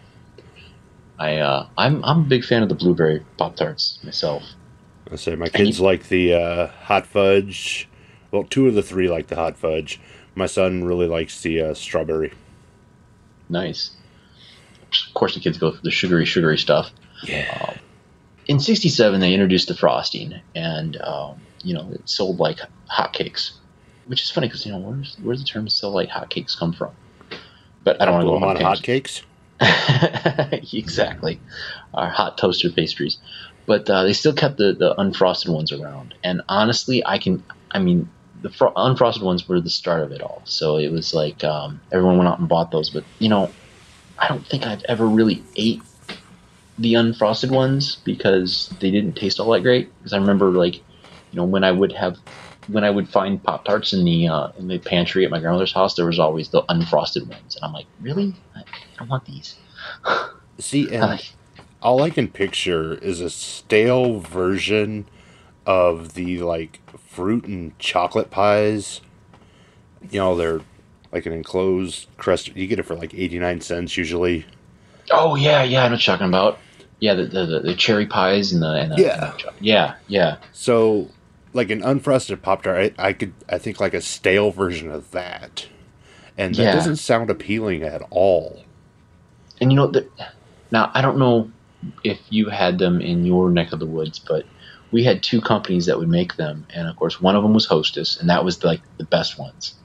I 1.17 1.37
uh, 1.37 1.67
I'm 1.77 2.03
I'm 2.03 2.19
a 2.19 2.23
big 2.25 2.43
fan 2.43 2.63
of 2.63 2.69
the 2.69 2.75
blueberry 2.75 3.25
pop 3.37 3.55
tarts 3.55 3.97
myself. 4.03 4.43
I 5.11 5.15
say 5.15 5.35
my 5.35 5.49
kids 5.49 5.79
like 5.79 6.09
the 6.09 6.33
uh, 6.33 6.67
hot 6.67 7.05
fudge. 7.05 7.87
Well, 8.31 8.43
two 8.43 8.67
of 8.67 8.75
the 8.75 8.83
three 8.83 9.09
like 9.09 9.27
the 9.27 9.35
hot 9.35 9.57
fudge. 9.57 9.99
My 10.35 10.45
son 10.45 10.83
really 10.83 11.07
likes 11.07 11.41
the 11.41 11.61
uh, 11.61 11.73
strawberry. 11.73 12.31
Nice. 13.49 13.91
Of 15.07 15.13
course, 15.13 15.33
the 15.33 15.39
kids 15.39 15.57
go 15.57 15.71
for 15.71 15.81
the 15.81 15.91
sugary, 15.91 16.25
sugary 16.25 16.57
stuff. 16.57 16.91
Yeah. 17.23 17.77
In 18.47 18.59
'67, 18.59 19.19
they 19.19 19.33
introduced 19.33 19.67
the 19.67 19.75
frosting, 19.75 20.39
and 20.55 20.99
um, 21.01 21.39
you 21.63 21.73
know 21.73 21.89
it 21.91 22.07
sold 22.07 22.39
like 22.39 22.59
hotcakes, 22.91 23.51
which 24.07 24.21
is 24.21 24.31
funny 24.31 24.47
because 24.47 24.65
you 24.65 24.71
know 24.71 24.79
where's 24.79 25.17
where's 25.21 25.39
the 25.39 25.45
term 25.45 25.67
"sell 25.69 25.91
like 25.91 26.09
hotcakes" 26.09 26.57
come 26.57 26.73
from? 26.73 26.91
But 27.83 28.01
I 28.01 28.05
don't 28.05 28.13
want 28.15 28.23
to 28.23 28.27
go 28.27 28.35
on 28.35 28.55
tangents. 28.55 28.81
hotcakes. 28.81 29.23
exactly. 30.73 31.43
Our 31.93 32.09
hot 32.09 32.37
toaster 32.37 32.69
pastries. 32.71 33.19
But 33.65 33.89
uh, 33.89 34.03
they 34.03 34.13
still 34.13 34.33
kept 34.33 34.57
the, 34.57 34.73
the 34.77 34.95
unfrosted 34.97 35.49
ones 35.53 35.71
around. 35.71 36.15
And 36.23 36.41
honestly, 36.49 37.03
I 37.05 37.19
can, 37.19 37.45
I 37.71 37.79
mean, 37.79 38.11
the 38.39 38.49
fro- 38.49 38.73
unfrosted 38.73 39.21
ones 39.23 39.47
were 39.47 39.61
the 39.61 39.69
start 39.69 40.03
of 40.03 40.11
it 40.11 40.21
all. 40.21 40.43
So 40.47 40.77
it 40.77 40.91
was 40.91 41.13
like 41.13 41.43
um, 41.43 41.81
everyone 41.91 42.17
went 42.17 42.29
out 42.29 42.39
and 42.39 42.49
bought 42.49 42.71
those. 42.71 42.89
But, 42.89 43.05
you 43.19 43.29
know, 43.29 43.55
I 44.19 44.27
don't 44.27 44.47
think 44.47 44.65
I've 44.65 44.83
ever 44.89 45.07
really 45.07 45.47
ate 45.55 45.87
the 46.77 46.93
unfrosted 46.95 47.51
ones 47.51 48.01
because 48.05 48.75
they 48.79 48.91
didn't 48.91 49.15
taste 49.15 49.39
all 49.39 49.51
that 49.51 49.61
great. 49.61 49.93
Because 49.99 50.13
I 50.13 50.17
remember, 50.17 50.51
like, 50.51 50.75
you 50.75 51.37
know, 51.37 51.45
when 51.45 51.63
I 51.63 51.71
would 51.71 51.93
have. 51.93 52.17
When 52.71 52.83
I 52.83 52.89
would 52.89 53.09
find 53.09 53.41
Pop 53.43 53.65
Tarts 53.65 53.93
in 53.93 54.03
the 54.05 54.27
uh, 54.27 54.49
in 54.57 54.67
the 54.67 54.79
pantry 54.79 55.25
at 55.25 55.31
my 55.31 55.39
grandmother's 55.39 55.73
house, 55.73 55.95
there 55.95 56.05
was 56.05 56.19
always 56.19 56.49
the 56.49 56.61
unfrosted 56.63 57.27
ones, 57.27 57.55
and 57.55 57.63
I'm 57.65 57.73
like, 57.73 57.85
really? 58.01 58.35
I, 58.55 58.59
I 58.61 58.63
don't 58.99 59.09
want 59.09 59.25
these. 59.25 59.55
See, 60.59 60.93
and 60.93 61.21
all 61.81 62.01
I 62.03 62.09
can 62.09 62.27
picture 62.27 62.93
is 62.95 63.21
a 63.21 63.29
stale 63.29 64.19
version 64.19 65.07
of 65.65 66.13
the 66.13 66.39
like 66.39 66.79
fruit 66.99 67.45
and 67.45 67.77
chocolate 67.79 68.29
pies. 68.29 69.01
You 70.11 70.19
know, 70.19 70.35
they're 70.35 70.61
like 71.11 71.25
an 71.25 71.33
enclosed 71.33 72.07
crust. 72.17 72.55
You 72.55 72.67
get 72.67 72.79
it 72.79 72.83
for 72.83 72.95
like 72.95 73.13
89 73.13 73.61
cents 73.61 73.97
usually. 73.97 74.45
Oh 75.11 75.35
yeah, 75.35 75.63
yeah, 75.63 75.83
I 75.83 75.87
know 75.87 75.93
what 75.95 76.05
you're 76.07 76.15
talking 76.15 76.27
about. 76.27 76.59
Yeah, 76.99 77.13
the 77.15 77.23
the, 77.25 77.45
the, 77.45 77.59
the 77.61 77.75
cherry 77.75 78.05
pies 78.05 78.51
and 78.51 78.61
the, 78.61 78.73
and 78.73 78.91
the 78.91 79.01
Yeah. 79.01 79.31
and 79.31 79.39
the- 79.39 79.53
yeah, 79.61 79.95
yeah. 80.07 80.37
So, 80.51 81.09
like 81.53 81.69
an 81.69 81.81
unfrosted 81.81 82.41
Pop 82.41 82.63
Tart, 82.63 82.93
I, 82.97 83.09
I 83.09 83.13
could, 83.13 83.33
I 83.49 83.57
think 83.57 83.79
like 83.79 83.93
a 83.93 84.01
stale 84.01 84.51
version 84.51 84.91
of 84.91 85.11
that. 85.11 85.67
And 86.37 86.57
that 86.57 86.65
Yeah. 86.65 86.71
doesn't 86.71 86.97
sound 86.97 87.29
appealing 87.29 87.83
at 87.83 88.01
all. 88.11 88.63
And 89.61 89.71
you 89.71 89.75
know, 89.75 89.87
the, 89.87 90.09
now 90.71 90.91
I 90.93 91.01
don't 91.01 91.17
know 91.17 91.51
if 92.03 92.19
you 92.29 92.49
had 92.49 92.77
them 92.79 93.01
in 93.01 93.25
your 93.25 93.49
neck 93.49 93.71
of 93.73 93.79
the 93.79 93.87
woods, 93.87 94.19
but 94.19 94.45
we 94.91 95.03
had 95.03 95.21
two 95.23 95.41
companies 95.41 95.85
that 95.85 95.97
would 95.99 96.09
make 96.09 96.35
them, 96.35 96.65
and 96.73 96.87
of 96.87 96.95
course, 96.95 97.21
one 97.21 97.35
of 97.35 97.43
them 97.43 97.53
was 97.53 97.65
Hostess, 97.65 98.17
and 98.19 98.29
that 98.29 98.43
was 98.43 98.63
like 98.63 98.81
the 98.97 99.05
best 99.05 99.37
ones. 99.37 99.75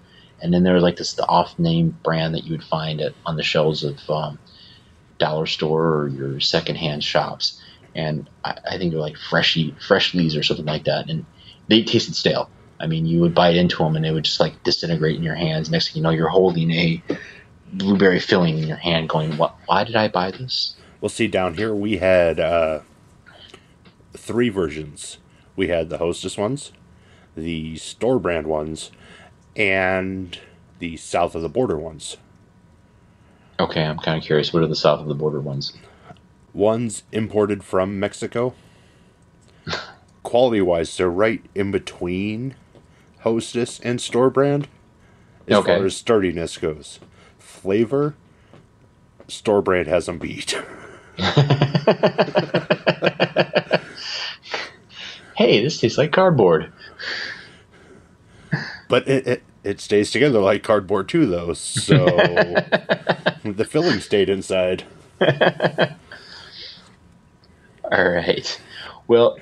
And 0.40 0.52
then 0.52 0.62
there 0.62 0.74
was 0.74 0.82
like 0.82 0.96
this 0.96 1.14
the 1.14 1.26
off-name 1.26 1.98
brand 2.02 2.34
that 2.34 2.44
you 2.44 2.52
would 2.52 2.64
find 2.64 3.00
at 3.00 3.14
on 3.26 3.36
the 3.36 3.42
shelves 3.42 3.84
of 3.84 3.98
um, 4.08 4.38
dollar 5.18 5.46
store 5.46 5.94
or 5.96 6.08
your 6.08 6.40
secondhand 6.40 7.04
shops, 7.04 7.60
and 7.94 8.28
I, 8.44 8.58
I 8.72 8.78
think 8.78 8.92
they're 8.92 9.00
like 9.00 9.16
Freshy 9.16 9.76
Freshlies 9.86 10.38
or 10.38 10.42
something 10.42 10.66
like 10.66 10.84
that, 10.84 11.10
and 11.10 11.26
they 11.68 11.82
tasted 11.82 12.14
stale. 12.14 12.50
I 12.80 12.86
mean, 12.86 13.06
you 13.06 13.20
would 13.20 13.34
bite 13.34 13.56
into 13.56 13.78
them 13.78 13.96
and 13.96 14.04
they 14.04 14.10
would 14.10 14.24
just 14.24 14.40
like 14.40 14.62
disintegrate 14.62 15.16
in 15.16 15.22
your 15.22 15.34
hands. 15.34 15.70
Next 15.70 15.88
thing 15.88 15.96
you 15.96 16.02
know, 16.02 16.10
you're 16.10 16.28
holding 16.28 16.70
a 16.72 17.02
blueberry 17.72 18.20
filling 18.20 18.58
in 18.58 18.68
your 18.68 18.76
hand, 18.76 19.08
going, 19.08 19.36
"What? 19.36 19.56
Why 19.66 19.84
did 19.84 19.96
I 19.96 20.08
buy 20.08 20.30
this?" 20.30 20.74
Well, 21.00 21.08
see, 21.08 21.28
down 21.28 21.54
here 21.54 21.74
we 21.74 21.98
had 21.98 22.40
uh, 22.40 22.80
three 24.12 24.48
versions. 24.48 25.18
We 25.56 25.68
had 25.68 25.88
the 25.88 25.98
Hostess 25.98 26.36
ones, 26.36 26.72
the 27.36 27.76
store 27.76 28.18
brand 28.18 28.46
ones, 28.46 28.90
and 29.56 30.38
the 30.78 30.96
south 30.96 31.34
of 31.34 31.42
the 31.42 31.48
border 31.48 31.78
ones. 31.78 32.16
Okay, 33.60 33.84
I'm 33.84 33.98
kind 33.98 34.18
of 34.18 34.24
curious. 34.24 34.52
What 34.52 34.62
are 34.62 34.68
the 34.68 34.74
south 34.74 35.00
of 35.00 35.06
the 35.06 35.14
border 35.14 35.40
ones? 35.40 35.72
One's 36.52 37.04
imported 37.12 37.62
from 37.64 38.00
Mexico. 38.00 38.54
Quality 40.24 40.60
wise, 40.62 40.96
they're 40.96 41.08
right 41.08 41.44
in 41.54 41.70
between 41.70 42.56
Hostess 43.20 43.78
and 43.80 44.00
store 44.00 44.30
brand 44.30 44.66
as 45.46 45.58
Okay. 45.58 45.76
far 45.76 45.84
as 45.84 45.96
sturdiness 45.96 46.58
goes. 46.58 46.98
Flavor, 47.38 48.14
store 49.28 49.62
brand 49.62 49.86
has 49.86 50.06
them 50.06 50.18
beat. 50.18 50.60
Hey, 55.36 55.62
this 55.64 55.80
tastes 55.80 55.98
like 55.98 56.12
cardboard. 56.12 56.72
But 58.88 59.08
it, 59.08 59.26
it, 59.26 59.42
it 59.64 59.80
stays 59.80 60.10
together 60.12 60.38
like 60.40 60.62
cardboard 60.62 61.08
too, 61.08 61.26
though. 61.26 61.54
So 61.54 62.56
the 63.44 63.64
filling 63.64 63.98
stayed 64.00 64.28
inside. 64.28 64.84
All 65.20 65.28
right. 68.08 68.60
Well, 69.08 69.38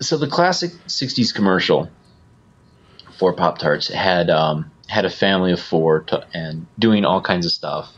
so 0.00 0.16
the 0.16 0.28
classic 0.28 0.72
'60s 0.86 1.34
commercial 1.34 1.90
for 3.18 3.32
Pop 3.32 3.58
Tarts 3.58 3.88
had 3.88 4.30
um, 4.30 4.70
had 4.88 5.04
a 5.04 5.10
family 5.10 5.52
of 5.52 5.60
four 5.60 6.00
to, 6.04 6.26
and 6.34 6.66
doing 6.78 7.04
all 7.04 7.20
kinds 7.20 7.46
of 7.46 7.52
stuff 7.52 7.92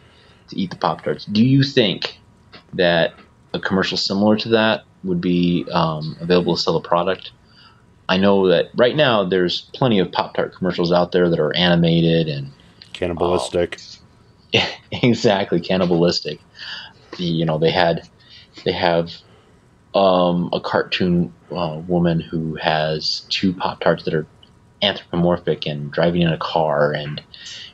to 0.48 0.58
eat 0.58 0.70
the 0.70 0.76
Pop 0.76 1.02
Tarts. 1.02 1.24
Do 1.24 1.44
you 1.44 1.62
think 1.62 2.18
that 2.74 3.14
a 3.52 3.60
commercial 3.60 3.96
similar 3.96 4.36
to 4.36 4.50
that 4.50 4.84
would 5.04 5.20
be 5.20 5.66
um, 5.72 6.16
available 6.20 6.56
to 6.56 6.62
sell 6.62 6.76
a 6.76 6.82
product? 6.82 7.32
I 8.08 8.16
know 8.16 8.48
that 8.48 8.70
right 8.74 8.96
now 8.96 9.24
there's 9.24 9.62
plenty 9.74 9.98
of 9.98 10.12
Pop 10.12 10.34
Tart 10.34 10.54
commercials 10.54 10.92
out 10.92 11.12
there 11.12 11.28
that 11.28 11.38
are 11.38 11.54
animated 11.54 12.28
and 12.28 12.52
Cannibalistic. 12.92 13.78
exactly 14.92 15.60
cannibalistic. 15.60 16.40
The, 17.16 17.24
you 17.24 17.44
know, 17.44 17.58
they 17.58 17.70
had 17.70 18.08
they 18.64 18.72
have 18.72 19.12
um, 19.94 20.50
a 20.52 20.60
cartoon 20.60 21.32
uh, 21.50 21.80
woman 21.86 22.20
who 22.20 22.56
has 22.56 23.26
two 23.30 23.52
Pop 23.52 23.80
Tarts 23.80 24.04
that 24.04 24.14
are 24.14 24.26
anthropomorphic 24.82 25.66
and 25.66 25.90
driving 25.90 26.22
in 26.22 26.28
a 26.28 26.38
car, 26.38 26.92
and 26.92 27.22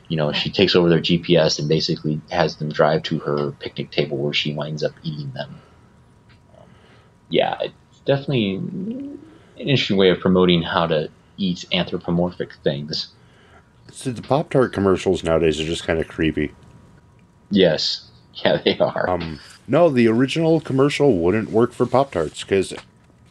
you 0.07 0.17
know 0.17 0.31
she 0.31 0.49
takes 0.49 0.75
over 0.75 0.89
their 0.89 0.99
GPS 0.99 1.59
and 1.59 1.67
basically 1.67 2.21
has 2.31 2.57
them 2.57 2.69
drive 2.69 3.03
to 3.03 3.19
her 3.19 3.51
picnic 3.51 3.91
table 3.91 4.17
where 4.17 4.33
she 4.33 4.53
winds 4.53 4.83
up 4.83 4.93
eating 5.03 5.31
them. 5.31 5.59
Um, 6.57 6.65
yeah, 7.29 7.57
it's 7.61 7.99
definitely 8.05 8.55
an 8.55 9.19
interesting 9.57 9.97
way 9.97 10.09
of 10.09 10.19
promoting 10.19 10.61
how 10.61 10.87
to 10.87 11.09
eat 11.37 11.65
anthropomorphic 11.73 12.53
things. 12.63 13.09
so 13.91 14.11
the 14.11 14.21
Pop 14.21 14.49
Tart 14.49 14.71
commercials 14.71 15.23
nowadays 15.23 15.59
are 15.59 15.65
just 15.65 15.85
kind 15.85 15.99
of 15.99 16.07
creepy. 16.07 16.53
Yes, 17.51 18.09
yeah, 18.35 18.61
they 18.63 18.77
are. 18.79 19.09
Um, 19.09 19.39
no, 19.67 19.89
the 19.89 20.07
original 20.07 20.59
commercial 20.61 21.17
wouldn't 21.17 21.49
work 21.51 21.73
for 21.73 21.85
Pop 21.85 22.11
Tarts 22.11 22.43
because, 22.43 22.73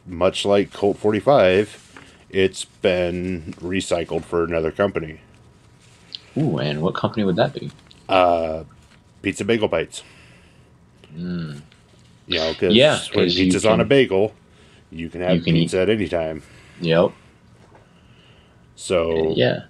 much 0.07 0.45
like 0.45 0.73
Colt 0.73 0.99
45, 0.99 1.81
it's 2.31 2.65
been 2.65 3.55
recycled 3.61 4.25
for 4.25 4.45
another 4.45 4.71
company. 4.73 5.21
Ooh, 6.37 6.59
and 6.59 6.83
what 6.83 6.95
company 6.95 7.25
would 7.25 7.37
that 7.37 7.55
be? 7.55 7.71
Uh, 8.09 8.65
Pizza 9.23 9.45
Bagel 9.45 9.69
Bites. 9.69 10.03
Mm. 11.17 11.63
You 12.27 12.39
know, 12.39 12.53
because 12.53 12.75
Yeah, 12.75 12.99
when 13.15 13.29
pizza's 13.29 13.65
on 13.67 13.81
a 13.81 13.85
bagel, 13.85 14.35
you 14.91 15.09
can 15.09 15.21
have 15.21 15.37
you 15.37 15.43
can 15.43 15.55
eat- 15.57 15.61
pizza 15.65 15.81
at 15.81 15.89
any 15.91 16.09
time. 16.09 16.43
Yep. 16.81 17.13
So, 18.77 19.33
Yeah. 19.37 19.65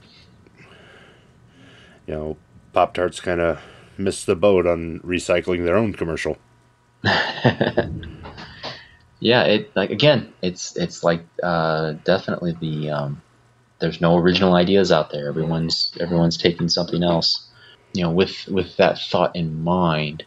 you 2.06 2.14
know, 2.14 2.36
Pop 2.72 2.94
Tarts 2.94 3.20
kind 3.20 3.40
of 3.40 3.60
missed 3.98 4.26
the 4.26 4.34
boat 4.36 4.66
on 4.66 5.00
recycling 5.00 5.64
their 5.64 5.76
own 5.76 5.92
commercial. 5.92 6.38
yeah, 9.20 9.44
it 9.44 9.74
like 9.76 9.90
again, 9.90 10.32
it's 10.42 10.76
it's 10.76 11.04
like 11.04 11.24
uh, 11.42 11.92
definitely 12.04 12.56
the 12.58 12.90
um, 12.90 13.22
there's 13.78 14.00
no 14.00 14.16
original 14.16 14.54
ideas 14.54 14.90
out 14.90 15.10
there. 15.10 15.28
Everyone's 15.28 15.92
everyone's 16.00 16.38
taking 16.38 16.68
something 16.68 17.02
else. 17.02 17.46
You 17.92 18.04
know, 18.04 18.10
with 18.10 18.48
with 18.48 18.76
that 18.78 18.98
thought 18.98 19.36
in 19.36 19.62
mind, 19.62 20.24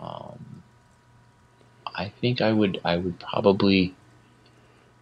um, 0.00 0.62
I 1.94 2.08
think 2.08 2.40
I 2.40 2.52
would 2.52 2.80
I 2.84 2.96
would 2.96 3.20
probably 3.20 3.94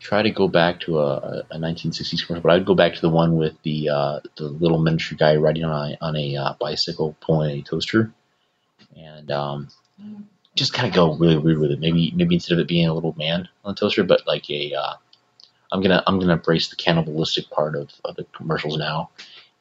try 0.00 0.20
to 0.20 0.30
go 0.30 0.48
back 0.48 0.80
to 0.80 0.98
a, 0.98 1.44
a 1.52 1.58
1960s 1.58 2.26
commercial, 2.26 2.42
but 2.42 2.50
I'd 2.50 2.66
go 2.66 2.74
back 2.74 2.94
to 2.94 3.00
the 3.00 3.08
one 3.08 3.36
with 3.36 3.54
the 3.62 3.88
uh, 3.88 4.20
the 4.36 4.48
little 4.48 4.78
miniature 4.78 5.16
guy 5.16 5.36
riding 5.36 5.64
on 5.64 5.92
a 5.92 5.96
on 6.00 6.16
a 6.16 6.36
uh, 6.36 6.54
bicycle 6.58 7.16
pulling 7.20 7.60
a 7.60 7.62
toaster, 7.62 8.12
and 8.96 9.30
um, 9.30 9.68
just 10.54 10.74
kind 10.74 10.88
of 10.88 10.94
go 10.94 11.14
really 11.14 11.38
weird 11.38 11.58
with 11.58 11.70
it. 11.70 11.80
Maybe 11.80 12.12
maybe 12.14 12.34
instead 12.34 12.54
of 12.54 12.60
it 12.60 12.68
being 12.68 12.88
a 12.88 12.94
little 12.94 13.14
man 13.16 13.48
on 13.64 13.74
the 13.74 13.80
toaster, 13.80 14.04
but 14.04 14.26
like 14.26 14.48
a 14.50 14.74
uh, 14.74 14.94
I'm 15.70 15.80
gonna 15.80 16.02
I'm 16.06 16.18
gonna 16.18 16.34
embrace 16.34 16.68
the 16.68 16.76
cannibalistic 16.76 17.50
part 17.50 17.74
of, 17.74 17.90
of 18.04 18.16
the 18.16 18.24
commercials 18.36 18.76
now, 18.76 19.10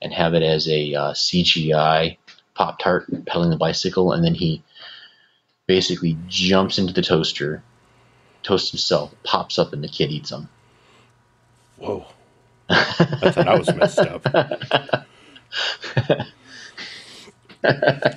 and 0.01 0.13
have 0.13 0.33
it 0.33 0.43
as 0.43 0.67
a 0.67 0.93
uh, 0.93 1.11
CGI 1.13 2.17
Pop 2.55 2.79
Tart 2.79 3.07
pedaling 3.25 3.49
the 3.49 3.57
bicycle, 3.57 4.11
and 4.11 4.23
then 4.23 4.35
he 4.35 4.63
basically 5.67 6.17
jumps 6.27 6.77
into 6.77 6.93
the 6.93 7.01
toaster, 7.01 7.63
toasts 8.43 8.71
himself, 8.71 9.13
pops 9.23 9.57
up, 9.57 9.71
and 9.71 9.83
the 9.83 9.87
kid 9.87 10.11
eats 10.11 10.31
him. 10.31 10.49
Whoa. 11.77 12.05
I 12.69 13.31
thought 13.31 13.47
I 13.47 13.57
was 13.57 13.73
messed 13.73 13.99
up. 13.99 14.27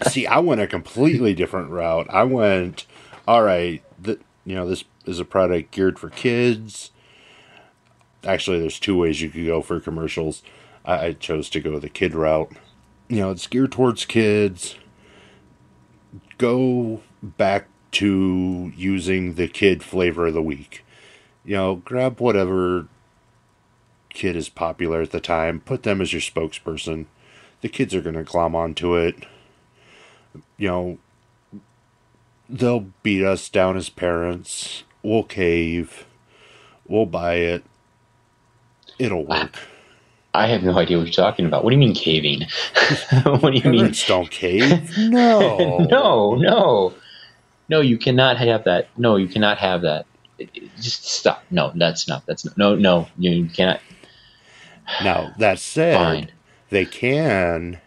See, 0.08 0.26
I 0.26 0.38
went 0.38 0.60
a 0.60 0.66
completely 0.66 1.34
different 1.34 1.70
route. 1.70 2.06
I 2.10 2.24
went, 2.24 2.86
all 3.26 3.42
right, 3.42 3.82
th- 4.02 4.20
you 4.44 4.54
know, 4.54 4.66
this 4.66 4.84
is 5.06 5.20
a 5.20 5.24
product 5.24 5.70
geared 5.70 5.98
for 5.98 6.10
kids. 6.10 6.90
Actually, 8.24 8.58
there's 8.60 8.80
two 8.80 8.96
ways 8.96 9.20
you 9.20 9.28
could 9.30 9.46
go 9.46 9.60
for 9.60 9.80
commercials. 9.80 10.42
I, 10.84 11.06
I 11.06 11.12
chose 11.12 11.50
to 11.50 11.60
go 11.60 11.78
the 11.78 11.88
kid 11.88 12.14
route. 12.14 12.52
You 13.08 13.18
know, 13.18 13.30
it's 13.30 13.46
geared 13.46 13.72
towards 13.72 14.04
kids. 14.04 14.76
Go 16.38 17.02
back 17.22 17.68
to 17.92 18.72
using 18.76 19.34
the 19.34 19.46
kid 19.46 19.82
flavor 19.82 20.26
of 20.26 20.34
the 20.34 20.42
week. 20.42 20.84
You 21.44 21.56
know, 21.56 21.76
grab 21.76 22.20
whatever 22.20 22.88
kid 24.08 24.36
is 24.36 24.48
popular 24.48 25.02
at 25.02 25.10
the 25.10 25.20
time, 25.20 25.60
put 25.60 25.82
them 25.82 26.00
as 26.00 26.12
your 26.12 26.22
spokesperson. 26.22 27.06
The 27.60 27.68
kids 27.68 27.94
are 27.94 28.00
going 28.00 28.14
to 28.14 28.24
glom 28.24 28.54
onto 28.54 28.94
it. 28.94 29.26
You 30.56 30.68
know, 30.68 30.98
they'll 32.48 32.86
beat 33.02 33.24
us 33.24 33.48
down 33.48 33.76
as 33.76 33.88
parents. 33.88 34.84
We'll 35.02 35.22
cave. 35.24 36.06
We'll 36.86 37.06
buy 37.06 37.34
it. 37.36 37.64
It'll 38.98 39.24
work. 39.26 39.58
I 40.32 40.48
have 40.48 40.62
no 40.64 40.76
idea 40.78 40.98
what 40.98 41.06
you're 41.06 41.12
talking 41.12 41.46
about. 41.46 41.62
What 41.62 41.70
do 41.70 41.74
you 41.76 41.80
mean 41.80 41.94
caving? 41.94 42.42
what 43.24 43.52
do 43.52 43.58
you 43.58 43.70
mean? 43.70 43.80
Parents 43.80 44.06
don't 44.06 44.30
cave. 44.30 44.90
No. 44.98 45.78
no, 45.78 46.34
no, 46.34 46.94
no. 47.68 47.80
You 47.80 47.98
cannot 47.98 48.36
have 48.38 48.64
that. 48.64 48.88
No, 48.96 49.16
you 49.16 49.28
cannot 49.28 49.58
have 49.58 49.82
that. 49.82 50.06
It- 50.38 50.50
it- 50.54 50.76
Just 50.76 51.04
stop. 51.06 51.44
No, 51.50 51.72
that's 51.76 52.08
not. 52.08 52.26
That's 52.26 52.44
not, 52.44 52.58
no, 52.58 52.74
no. 52.74 53.06
You 53.16 53.46
cannot. 53.46 53.80
Now, 55.04 55.32
that 55.38 55.58
said, 55.60 55.96
Fine. 55.96 56.30
they 56.70 56.84
can, 56.84 57.80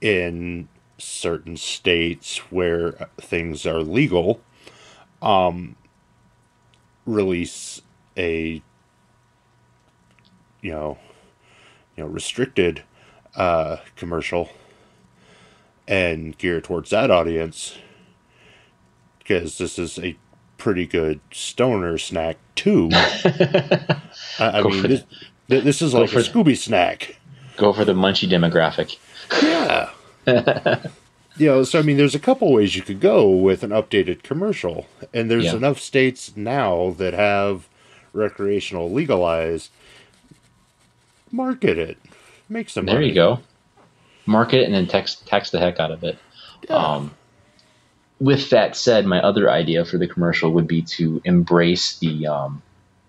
in 0.00 0.68
certain 1.02 1.56
states 1.56 2.38
where 2.50 2.92
things 3.20 3.66
are 3.66 3.80
legal, 3.80 4.40
um, 5.20 5.76
release 7.06 7.82
a, 8.16 8.62
you 10.60 10.70
know, 10.70 10.98
you 11.96 12.04
know, 12.04 12.08
restricted 12.08 12.82
uh, 13.36 13.76
commercial 13.96 14.50
and 15.88 16.38
gear 16.38 16.60
towards 16.60 16.90
that 16.90 17.10
audience 17.10 17.76
because 19.18 19.58
this 19.58 19.78
is 19.78 19.98
a 19.98 20.16
pretty 20.58 20.86
good 20.86 21.20
stoner 21.32 21.98
snack 21.98 22.36
too. 22.54 22.88
I, 22.92 23.98
I 24.38 24.62
mean, 24.62 24.82
this, 24.82 25.04
this 25.48 25.82
is 25.82 25.94
like 25.94 26.12
a 26.12 26.16
Scooby 26.16 26.56
snack. 26.56 27.16
Go 27.56 27.72
for 27.72 27.84
the 27.84 27.92
munchy 27.92 28.28
demographic. 28.28 28.96
Yeah. 31.34 31.44
you 31.44 31.46
know, 31.46 31.62
so 31.64 31.78
I 31.78 31.82
mean, 31.82 31.96
there's 31.96 32.14
a 32.14 32.18
couple 32.20 32.52
ways 32.52 32.76
you 32.76 32.82
could 32.82 33.00
go 33.00 33.28
with 33.30 33.62
an 33.62 33.70
updated 33.70 34.22
commercial, 34.22 34.86
and 35.14 35.30
there's 35.30 35.46
Yeah. 35.46 35.56
enough 35.56 35.80
states 35.80 36.36
now 36.36 36.94
that 36.98 37.14
have 37.14 37.68
recreational 38.12 38.90
legalized. 38.90 39.70
Market 41.30 41.78
it, 41.78 41.96
make 42.48 42.68
some. 42.68 42.84
There 42.86 42.96
money. 42.96 43.08
you 43.08 43.14
go. 43.14 43.40
Market 44.26 44.60
it 44.60 44.64
and 44.66 44.74
then 44.74 44.86
tax 44.86 45.14
tax 45.16 45.50
the 45.50 45.58
heck 45.58 45.80
out 45.80 45.90
of 45.90 46.04
it. 46.04 46.18
Um, 46.68 47.12
with 48.20 48.50
that 48.50 48.76
said, 48.76 49.06
my 49.06 49.20
other 49.20 49.50
idea 49.50 49.84
for 49.84 49.96
the 49.98 50.06
commercial 50.06 50.50
would 50.52 50.68
be 50.68 50.82
to 50.82 51.20
embrace 51.24 51.98
the 51.98 52.26
um, 52.26 52.62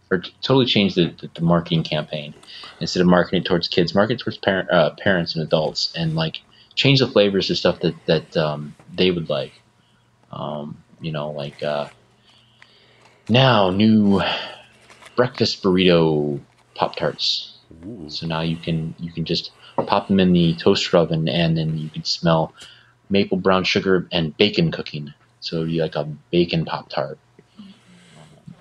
or 0.10 0.20
t- 0.20 0.34
totally 0.42 0.66
change 0.66 0.96
the, 0.96 1.08
the, 1.20 1.30
the 1.36 1.42
marketing 1.42 1.84
campaign. 1.84 2.34
Instead 2.80 3.02
of 3.02 3.08
marketing 3.08 3.44
towards 3.44 3.68
kids, 3.68 3.94
market 3.94 4.20
towards 4.20 4.38
parent, 4.38 4.72
uh, 4.72 4.92
parents 4.92 5.36
and 5.36 5.44
adults, 5.44 5.92
and 5.96 6.16
like 6.16 6.42
change 6.76 7.00
the 7.00 7.08
flavors 7.08 7.48
to 7.48 7.56
stuff 7.56 7.80
that 7.82 7.96
that 8.06 8.38
um, 8.38 8.76
they 8.94 9.12
would 9.12 9.30
like. 9.30 9.54
Um, 10.32 10.78
you 11.00 11.12
know, 11.12 11.32
like 11.32 11.62
uh, 11.62 11.90
now 13.30 13.70
new 13.70 14.22
breakfast 15.16 15.64
burrito 15.64 16.40
pop 16.76 16.96
tarts. 16.96 17.54
So 18.08 18.28
now 18.28 18.42
you 18.42 18.56
can 18.58 18.96
you 19.00 19.12
can 19.12 19.26
just 19.26 19.52
pop 19.76 20.08
them 20.08 20.20
in 20.20 20.34
the 20.34 20.56
toaster 20.56 20.98
oven, 20.98 21.28
and 21.28 21.58
then 21.58 21.78
you 21.78 21.90
can 21.90 22.04
smell 22.04 22.54
maple 23.10 23.38
brown 23.38 23.64
sugar 23.64 24.08
and 24.12 24.36
bacon 24.38 24.72
cooking. 24.72 25.14
So 25.40 25.58
it'd 25.58 25.70
be 25.70 25.82
like 25.82 25.96
a 25.96 26.06
bacon 26.32 26.66
pop 26.66 26.90
tart. 26.90 27.18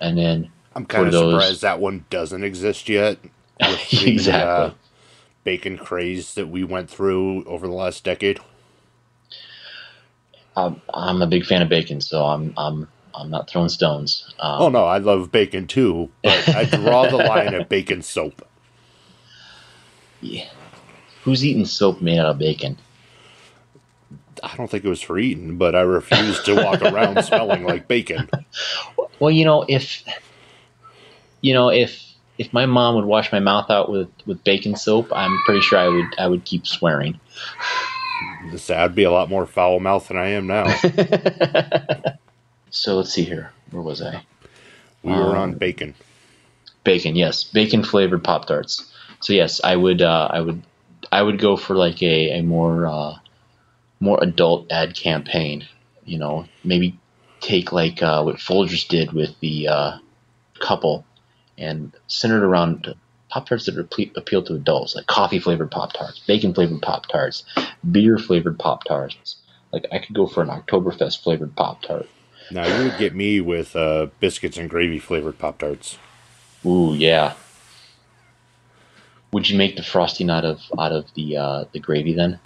And 0.01 0.17
then 0.17 0.51
I'm 0.75 0.85
kind 0.85 1.07
of 1.07 1.13
those- 1.13 1.41
surprised 1.41 1.61
that 1.61 1.79
one 1.79 2.05
doesn't 2.09 2.43
exist 2.43 2.89
yet. 2.89 3.17
The, 3.59 4.09
Exactly. 4.11 4.41
uh, 4.43 4.71
bacon 5.43 5.77
craze 5.77 6.33
that 6.35 6.47
we 6.47 6.63
went 6.63 6.89
through 6.89 7.43
over 7.45 7.67
the 7.67 7.73
last 7.73 8.03
decade. 8.03 8.39
I'm, 10.55 10.81
I'm 10.93 11.21
a 11.21 11.27
big 11.27 11.45
fan 11.45 11.61
of 11.61 11.69
bacon, 11.69 11.99
so 12.01 12.25
I'm 12.25 12.53
I'm 12.57 12.87
I'm 13.15 13.29
not 13.29 13.49
throwing 13.49 13.69
stones. 13.69 14.33
Um, 14.39 14.61
oh 14.61 14.69
no, 14.69 14.85
I 14.85 14.97
love 14.97 15.31
bacon 15.31 15.67
too, 15.67 16.09
but 16.23 16.49
I 16.49 16.65
draw 16.65 17.07
the 17.09 17.17
line 17.17 17.53
at 17.53 17.69
bacon 17.69 18.01
soap. 18.01 18.47
yeah. 20.21 20.47
Who's 21.23 21.45
eating 21.45 21.65
soap 21.65 22.01
made 22.01 22.19
out 22.19 22.25
of 22.25 22.37
bacon? 22.37 22.77
I 24.43 24.57
don't 24.57 24.69
think 24.69 24.83
it 24.83 24.89
was 24.89 25.01
for 25.01 25.17
eating, 25.17 25.57
but 25.57 25.73
I 25.73 25.81
refuse 25.81 26.41
to 26.43 26.55
walk 26.55 26.81
around 26.81 27.23
smelling 27.23 27.63
like 27.63 27.87
bacon. 27.87 28.29
Well, 29.19 29.31
you 29.31 29.45
know, 29.45 29.65
if 29.69 30.03
you 31.41 31.53
know, 31.53 31.69
if 31.69 32.12
if 32.37 32.51
my 32.53 32.65
mom 32.65 32.95
would 32.95 33.05
wash 33.05 33.31
my 33.31 33.39
mouth 33.39 33.69
out 33.69 33.89
with, 33.91 34.09
with 34.25 34.43
bacon 34.43 34.75
soap, 34.75 35.09
I'm 35.13 35.37
pretty 35.45 35.61
sure 35.61 35.77
I 35.79 35.87
would 35.87 36.05
I 36.17 36.27
would 36.27 36.45
keep 36.45 36.65
swearing. 36.67 37.19
I'd 38.69 38.95
be 38.95 39.03
a 39.03 39.11
lot 39.11 39.29
more 39.29 39.45
foul 39.45 39.79
mouthed 39.79 40.09
than 40.09 40.17
I 40.17 40.29
am 40.29 40.47
now. 40.47 40.65
So 42.75 42.97
let's 42.97 43.13
see 43.13 43.23
here. 43.23 43.51
Where 43.69 43.83
was 43.83 44.01
I? 44.01 44.23
We 45.03 45.11
were 45.11 45.35
Um, 45.35 45.37
on 45.37 45.53
bacon. 45.53 45.93
Bacon, 46.83 47.15
yes, 47.15 47.43
bacon 47.43 47.83
flavored 47.83 48.23
Pop 48.23 48.47
Tarts. 48.47 48.91
So 49.21 49.31
yes, 49.31 49.61
I 49.63 49.75
would 49.75 50.01
uh, 50.01 50.27
I 50.31 50.41
would 50.41 50.63
I 51.11 51.21
would 51.21 51.37
go 51.37 51.55
for 51.55 51.75
like 51.75 52.01
a, 52.01 52.39
a 52.39 52.41
more 52.41 52.87
uh, 52.87 53.13
more 53.99 54.17
adult 54.23 54.71
ad 54.71 54.95
campaign. 54.95 55.67
You 56.03 56.17
know, 56.17 56.45
maybe 56.63 56.99
take 57.41 57.71
like 57.71 58.01
uh, 58.01 58.23
what 58.23 58.37
Folgers 58.37 58.87
did 58.87 59.13
with 59.13 59.39
the 59.39 59.67
uh, 59.67 59.97
couple 60.59 61.05
and 61.57 61.93
centered 62.07 62.43
around 62.43 62.95
Pop 63.29 63.47
Tarts 63.47 63.65
that 63.65 63.75
appe- 63.75 64.15
appeal 64.15 64.43
to 64.43 64.53
adults, 64.53 64.95
like 64.95 65.07
coffee 65.07 65.39
flavored 65.39 65.71
Pop 65.71 65.93
Tarts, 65.93 66.19
bacon 66.27 66.53
flavored 66.53 66.81
Pop 66.81 67.07
Tarts, 67.07 67.43
beer 67.91 68.17
flavored 68.17 68.59
Pop 68.59 68.83
Tarts. 68.83 69.37
Like 69.71 69.85
I 69.91 69.99
could 69.99 70.15
go 70.15 70.27
for 70.27 70.43
an 70.43 70.49
Oktoberfest 70.49 71.23
flavored 71.23 71.55
Pop 71.55 71.81
Tart. 71.81 72.07
Now 72.51 72.65
you 72.65 72.83
would 72.83 72.97
get 72.99 73.15
me 73.15 73.41
with 73.41 73.75
uh, 73.75 74.07
biscuits 74.19 74.57
and 74.57 74.69
gravy 74.69 74.99
flavored 74.99 75.39
Pop 75.39 75.57
Tarts. 75.57 75.97
Ooh, 76.65 76.93
yeah. 76.93 77.33
Would 79.31 79.49
you 79.49 79.57
make 79.57 79.75
the 79.75 79.83
frosting 79.83 80.29
out 80.29 80.45
of 80.45 80.61
out 80.77 80.91
of 80.91 81.11
the 81.15 81.37
uh, 81.37 81.65
the 81.71 81.79
gravy 81.79 82.13
then, 82.13 82.39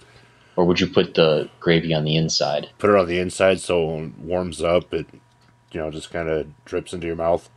or 0.56 0.64
would 0.64 0.80
you 0.80 0.86
put 0.86 1.14
the 1.14 1.50
gravy 1.60 1.92
on 1.92 2.04
the 2.04 2.16
inside? 2.16 2.70
Put 2.78 2.88
it 2.90 2.96
on 2.96 3.06
the 3.06 3.18
inside 3.18 3.60
so 3.60 3.84
when 3.84 4.04
it 4.04 4.18
warms 4.24 4.62
up, 4.62 4.94
it 4.94 5.06
you 5.72 5.80
know 5.80 5.90
just 5.90 6.10
kind 6.10 6.30
of 6.30 6.46
drips 6.64 6.94
into 6.94 7.06
your 7.06 7.16
mouth. 7.16 7.50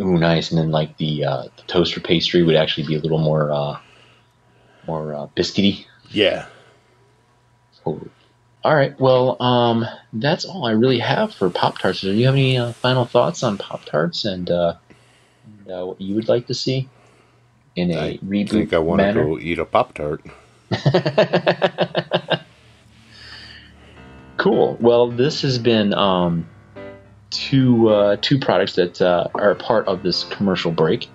Ooh, 0.00 0.18
nice. 0.18 0.50
And 0.50 0.58
then 0.58 0.70
like 0.70 0.96
the 0.96 1.24
uh, 1.24 1.42
the 1.42 1.62
toaster 1.66 2.00
pastry 2.00 2.42
would 2.42 2.56
actually 2.56 2.86
be 2.86 2.96
a 2.96 3.00
little 3.00 3.18
more 3.18 3.50
uh, 3.52 3.78
more 4.86 5.14
uh, 5.14 5.26
biscuity. 5.36 5.86
Yeah, 6.10 6.46
Totally. 7.84 8.10
All 8.62 8.74
right. 8.74 8.98
Well, 9.00 9.40
um, 9.42 9.86
that's 10.12 10.44
all 10.44 10.66
I 10.66 10.72
really 10.72 10.98
have 10.98 11.32
for 11.34 11.48
Pop 11.48 11.78
Tarts. 11.78 12.02
Do 12.02 12.12
you 12.12 12.26
have 12.26 12.34
any 12.34 12.58
uh, 12.58 12.72
final 12.72 13.06
thoughts 13.06 13.42
on 13.42 13.56
Pop 13.56 13.84
Tarts 13.86 14.26
and, 14.26 14.50
uh, 14.50 14.74
and 15.46 15.72
uh, 15.72 15.86
what 15.86 16.00
you 16.00 16.14
would 16.16 16.28
like 16.28 16.48
to 16.48 16.54
see 16.54 16.88
in 17.74 17.90
a 17.90 17.98
I 17.98 18.18
reboot 18.18 18.48
I 18.48 18.50
think 18.50 18.72
I 18.74 18.78
want 18.78 19.00
to 19.00 19.12
go 19.14 19.38
eat 19.38 19.58
a 19.58 19.64
Pop 19.64 19.94
Tart. 19.94 20.22
Cool. 24.40 24.78
Well, 24.80 25.10
this 25.10 25.42
has 25.42 25.58
been 25.58 25.92
um, 25.92 26.48
two 27.30 27.88
uh, 27.88 28.16
two 28.20 28.38
products 28.38 28.74
that 28.74 29.00
uh, 29.00 29.28
are 29.34 29.54
part 29.54 29.86
of 29.86 30.02
this 30.02 30.24
commercial 30.24 30.72
break, 30.72 31.08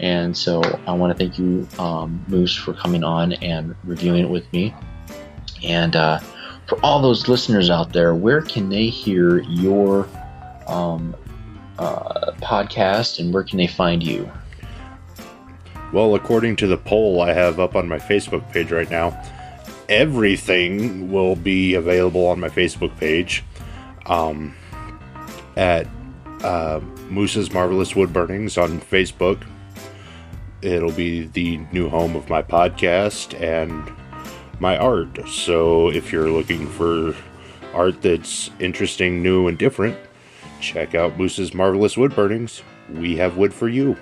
and 0.00 0.36
so 0.36 0.62
I 0.86 0.92
want 0.92 1.16
to 1.16 1.18
thank 1.18 1.38
you, 1.38 1.66
um, 1.78 2.24
Moose, 2.28 2.54
for 2.54 2.74
coming 2.74 3.04
on 3.04 3.32
and 3.34 3.74
reviewing 3.84 4.24
it 4.24 4.30
with 4.30 4.50
me. 4.52 4.74
And 5.62 5.96
uh, 5.96 6.18
for 6.66 6.78
all 6.84 7.00
those 7.00 7.28
listeners 7.28 7.70
out 7.70 7.92
there, 7.92 8.14
where 8.14 8.42
can 8.42 8.68
they 8.68 8.88
hear 8.88 9.40
your 9.42 10.08
um, 10.66 11.14
uh, 11.78 12.32
podcast, 12.38 13.18
and 13.20 13.32
where 13.32 13.44
can 13.44 13.58
they 13.58 13.66
find 13.66 14.02
you? 14.02 14.30
Well, 15.92 16.16
according 16.16 16.56
to 16.56 16.66
the 16.66 16.76
poll 16.76 17.20
I 17.20 17.32
have 17.32 17.60
up 17.60 17.76
on 17.76 17.88
my 17.88 17.98
Facebook 17.98 18.50
page 18.50 18.72
right 18.72 18.90
now, 18.90 19.10
everything 19.88 21.12
will 21.12 21.36
be 21.36 21.74
available 21.74 22.26
on 22.26 22.40
my 22.40 22.48
Facebook 22.48 22.96
page 22.98 23.44
um, 24.06 24.54
at 25.56 25.86
uh, 26.42 26.80
Moose's 27.08 27.52
Marvelous 27.52 27.94
Wood 27.94 28.12
Burnings 28.12 28.58
on 28.58 28.80
Facebook. 28.80 29.42
It'll 30.62 30.92
be 30.92 31.26
the 31.26 31.58
new 31.72 31.88
home 31.88 32.16
of 32.16 32.28
my 32.28 32.42
podcast 32.42 33.38
and 33.40 33.92
my 34.60 34.76
art. 34.76 35.28
So 35.28 35.90
if 35.90 36.12
you're 36.12 36.30
looking 36.30 36.66
for 36.66 37.14
art 37.74 38.00
that's 38.02 38.50
interesting, 38.60 39.22
new, 39.22 39.48
and 39.48 39.58
different, 39.58 39.96
check 40.60 40.94
out 40.94 41.18
Moose's 41.18 41.54
Marvelous 41.54 41.96
Wood 41.96 42.14
Burnings. 42.14 42.62
We 42.90 43.16
have 43.16 43.36
wood 43.36 43.52
for 43.52 43.68
you. 43.68 43.96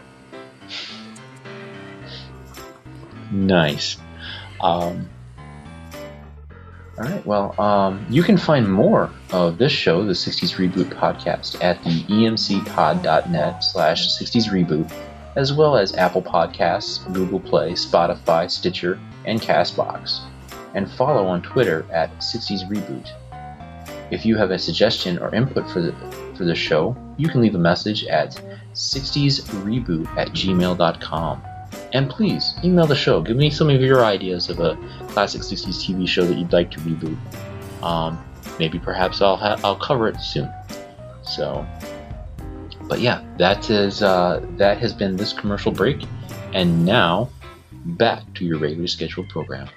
Nice. 3.31 3.97
Um, 4.61 5.09
all 6.99 7.05
right. 7.05 7.27
Well, 7.27 7.61
um, 7.61 8.05
you 8.11 8.23
can 8.23 8.37
find 8.37 8.71
more 8.71 9.11
of 9.31 9.57
this 9.57 9.73
show, 9.73 10.05
the 10.05 10.13
60s 10.13 10.57
Reboot 10.57 10.91
podcast, 10.91 11.63
at 11.63 11.83
the 11.85 12.05
emcpod.net 12.05 13.65
slash 13.65 14.09
60s 14.09 14.51
Reboot, 14.51 14.93
as 15.35 15.55
well 15.55 15.77
as 15.77 15.95
Apple 15.95 16.21
Podcasts, 16.21 17.11
Google 17.15 17.41
Play, 17.41 17.73
Spotify, 17.73 18.51
Stitcher, 18.51 19.01
and 19.25 19.41
Castbox. 19.41 20.21
And 20.75 20.91
follow 20.91 21.27
on 21.27 21.41
Twitter 21.41 21.87
at 21.91 22.15
60s 22.19 22.69
Reboot. 22.69 23.11
If 24.11 24.27
you 24.27 24.37
have 24.37 24.51
a 24.51 24.59
suggestion 24.59 25.19
or 25.19 25.35
input 25.35 25.71
for 25.71 25.81
the, 25.81 25.93
for 26.37 26.45
the 26.45 26.55
show, 26.55 26.95
you 27.17 27.29
can 27.29 27.41
leave 27.41 27.55
a 27.55 27.59
message 27.59 28.05
at 28.05 28.33
60sreboot 28.75 30.07
at 30.19 30.29
gmail.com. 30.29 31.43
And 31.93 32.09
please 32.09 32.55
email 32.65 32.87
the 32.87 32.97
show. 32.97 33.21
Give 33.21 33.37
me 33.37 33.51
some 33.51 33.69
of 33.69 33.81
your 33.81 34.05
ideas 34.05 34.49
of 34.49 34.61
a 34.61 34.77
classic 35.09 35.43
60s 35.43 35.85
TV 35.85 36.09
show 36.09 36.25
that 36.25 36.37
you'd 36.37 36.53
like 36.53 36.71
to 36.73 36.81
reboot. 36.81 37.17
Um, 37.83 38.23
maybe 38.59 38.79
perhaps 38.79 39.21
I'll 39.21 39.37
ha- 39.37 39.61
I'll 39.63 39.77
cover 39.77 40.09
it 40.09 40.21
soon. 40.21 40.51
So, 41.23 41.67
but 42.89 43.01
yeah, 43.01 43.23
that 43.39 43.71
is 43.71 44.03
uh, 44.03 44.45
that 44.57 44.79
has 44.79 44.93
been 44.93 45.17
this 45.17 45.33
commercial 45.33 45.73
break, 45.73 46.05
and 46.53 46.85
now 46.85 47.31
back 47.85 48.23
to 48.35 48.45
your 48.45 48.59
regularly 48.59 48.89
scheduled 48.89 49.29
program. 49.29 49.69